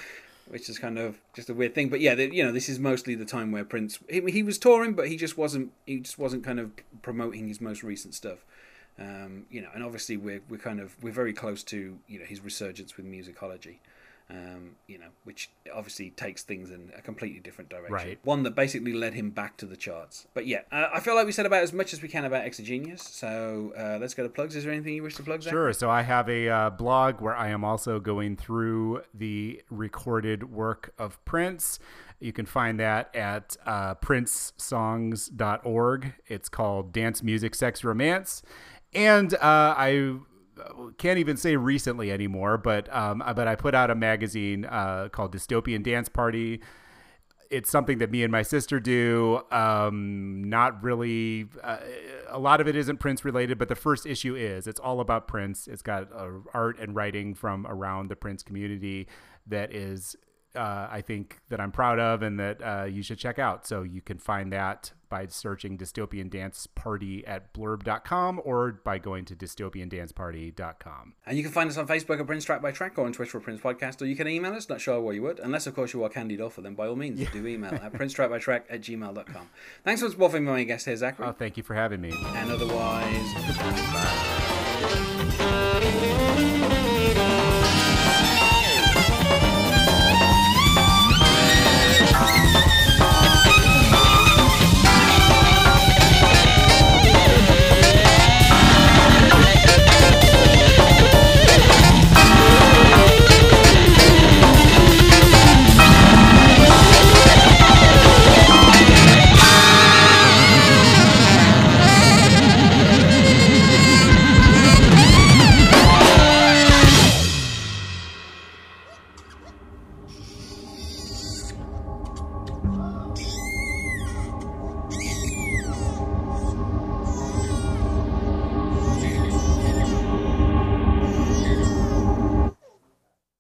Which 0.48 0.68
is 0.68 0.80
kind 0.80 0.98
of 0.98 1.20
just 1.36 1.50
a 1.52 1.54
weird 1.54 1.76
thing, 1.76 1.90
but 1.90 2.00
yeah, 2.00 2.16
the, 2.16 2.34
you 2.34 2.44
know, 2.44 2.52
this 2.52 2.70
is 2.70 2.80
mostly 2.80 3.14
the 3.14 3.24
time 3.26 3.52
where 3.52 3.64
Prince 3.64 4.00
he, 4.10 4.20
he 4.32 4.42
was 4.42 4.58
touring, 4.58 4.94
but 4.94 5.08
he 5.08 5.16
just 5.16 5.38
wasn't 5.38 5.72
he 5.86 6.00
just 6.00 6.18
wasn't 6.18 6.44
kind 6.44 6.60
of 6.60 6.72
promoting 7.04 7.48
his 7.48 7.62
most 7.62 7.84
recent 7.84 8.16
stuff. 8.16 8.40
Um, 8.98 9.46
you 9.52 9.62
know, 9.62 9.68
and 9.76 9.84
obviously 9.84 10.18
we're 10.18 10.42
we're 10.50 10.58
kind 10.58 10.80
of 10.80 10.96
we're 11.04 11.14
very 11.14 11.34
close 11.34 11.62
to 11.66 12.00
you 12.08 12.18
know 12.20 12.26
his 12.26 12.42
resurgence 12.42 12.98
with 12.98 13.06
musicology 13.06 13.76
um, 14.32 14.76
you 14.88 15.00
know, 15.00 15.08
which 15.24 15.50
obviously 15.74 16.12
takes 16.12 16.44
things 16.44 16.70
in 16.70 16.92
a 16.96 17.02
completely 17.02 17.40
different 17.40 17.68
direction. 17.70 17.94
Right. 17.94 18.20
One 18.24 18.44
that 18.44 18.54
basically 18.56 18.94
led 18.94 19.16
him 19.16 19.32
back 19.32 19.58
to 19.58 19.66
the 19.66 19.76
charts. 19.76 20.28
But 20.36 20.46
yeah, 20.46 20.60
uh, 20.72 20.90
I 20.94 21.00
feel 21.00 21.16
like 21.16 21.26
we 21.26 21.32
said 21.32 21.48
about 21.48 21.64
as 21.64 21.74
much 21.74 21.94
as 21.94 22.04
we 22.04 22.08
can 22.08 22.26
about 22.26 22.46
Xogenous. 22.46 23.00
So 23.00 23.74
uh, 23.78 23.98
let's 24.00 24.14
go 24.14 24.22
to 24.24 24.30
plugs. 24.30 24.56
Is 24.56 24.66
there 24.66 24.74
anything 24.74 24.94
you 24.94 25.02
wish 25.02 25.16
to 25.16 25.24
plug? 25.24 25.42
Zach? 25.42 25.52
Sure. 25.52 25.74
So 25.74 25.90
I 25.90 26.04
have 26.04 26.30
a 26.30 26.48
uh, 26.48 26.70
blog 26.70 27.22
where 27.22 27.36
I 27.36 27.50
am 27.50 27.64
also 27.64 28.00
going 28.00 28.36
through 28.36 29.02
the 29.14 29.64
recorded 29.70 30.52
work 30.52 30.94
of 31.00 31.24
Prince. 31.26 31.80
You 32.20 32.32
can 32.34 32.46
find 32.46 32.80
that 32.80 33.16
at 33.16 33.58
uh, 33.66 33.96
princesongs.org. 33.96 36.14
It's 36.28 36.50
called 36.50 36.92
Dance 36.92 37.24
Music, 37.24 37.56
Sex, 37.56 37.84
Romance. 37.84 38.44
And 38.94 39.34
uh, 39.36 39.76
I 39.78 40.18
can't 40.98 41.20
even 41.20 41.38
say 41.38 41.56
recently 41.56 42.12
anymore, 42.12 42.58
but 42.58 42.94
um, 42.96 43.24
but 43.36 43.48
I 43.48 43.56
put 43.56 43.76
out 43.76 43.90
a 43.90 43.96
magazine 43.96 44.66
uh, 44.66 45.10
called 45.12 45.34
Dystopian 45.34 45.84
Dance 45.84 46.10
Party 46.10 46.62
it's 47.50 47.70
something 47.70 47.98
that 47.98 48.12
me 48.12 48.24
and 48.24 48.32
my 48.32 48.44
sister 48.44 48.80
do. 48.80 49.42
Um, 49.52 50.44
not 50.44 50.84
really. 50.84 51.48
Uh, 51.64 51.78
a 52.30 52.40
lot 52.40 52.62
of 52.62 52.68
it 52.68 52.76
isn't 52.76 52.98
Prince 52.98 53.26
related, 53.26 53.58
but 53.58 53.68
the 53.68 53.76
first 53.76 54.06
issue 54.06 54.36
is. 54.36 54.68
It's 54.68 54.80
all 54.80 55.00
about 55.00 55.28
Prince. 55.28 55.68
It's 55.68 55.82
got 55.82 56.12
uh, 56.14 56.30
art 56.54 56.80
and 56.80 56.96
writing 56.96 57.34
from 57.34 57.66
around 57.68 58.10
the 58.10 58.16
Prince 58.16 58.44
community 58.44 59.08
that 59.48 59.74
is, 59.74 60.16
uh, 60.56 60.88
I 60.90 61.02
think, 61.02 61.40
that 61.50 61.60
I'm 61.60 61.72
proud 61.72 62.00
of 62.00 62.22
and 62.22 62.40
that 62.40 62.62
uh, 62.62 62.86
you 62.86 63.02
should 63.04 63.20
check 63.20 63.40
out. 63.40 63.68
So 63.68 63.84
you 63.84 64.02
can 64.02 64.18
find 64.18 64.52
that 64.54 64.92
by 65.10 65.26
searching 65.26 65.78
Dystopian 65.78 66.30
Dance 66.30 66.68
Party 66.68 67.26
at 67.26 67.52
blurb.com 67.54 68.42
or 68.46 68.74
by 68.84 69.00
going 69.00 69.26
to 69.26 69.36
dystopiandanceparty.com. 69.36 71.14
And 71.26 71.38
you 71.38 71.44
can 71.44 71.52
find 71.52 71.70
us 71.70 71.78
on 71.78 71.88
Facebook 71.88 72.20
at 72.20 72.28
Prince 72.28 72.46
Track 72.46 72.62
by 72.62 72.72
Track 72.72 72.98
or 72.98 73.06
on 73.06 73.14
Twitter 73.14 73.32
for 73.32 73.40
Prince 73.40 73.60
Podcast, 73.62 74.02
or 74.02 74.06
you 74.06 74.16
can 74.16 74.28
email 74.28 74.54
us, 74.54 74.70
not 74.70 74.82
sure 74.82 75.02
why 75.02 75.14
you 75.14 75.24
would, 75.24 75.40
unless 75.40 75.66
of 75.68 75.74
course 75.76 75.94
you 75.94 76.04
are 76.04 76.10
Candy 76.10 76.38
Dulfer, 76.38 76.62
then 76.62 76.76
by 76.76 76.88
all 76.88 76.96
means 76.96 77.28
do 77.32 77.48
email 77.48 77.74
at 77.74 77.92
princetrackbytrack 77.94 78.64
at 78.70 78.82
gmail.com. 78.82 79.50
Thanks 79.84 80.02
once 80.02 80.18
more 80.18 80.30
for 80.30 80.38
being 80.38 80.46
my 80.46 80.64
guest 80.64 80.86
here, 80.86 80.96
Zachary. 80.96 81.26
Oh, 81.28 81.32
thank 81.32 81.58
you 81.58 81.64
for 81.64 81.74
having 81.74 82.02
me. 82.02 82.12
and 82.36 82.52
otherwise, 82.52 83.34
Bye. 85.40 86.86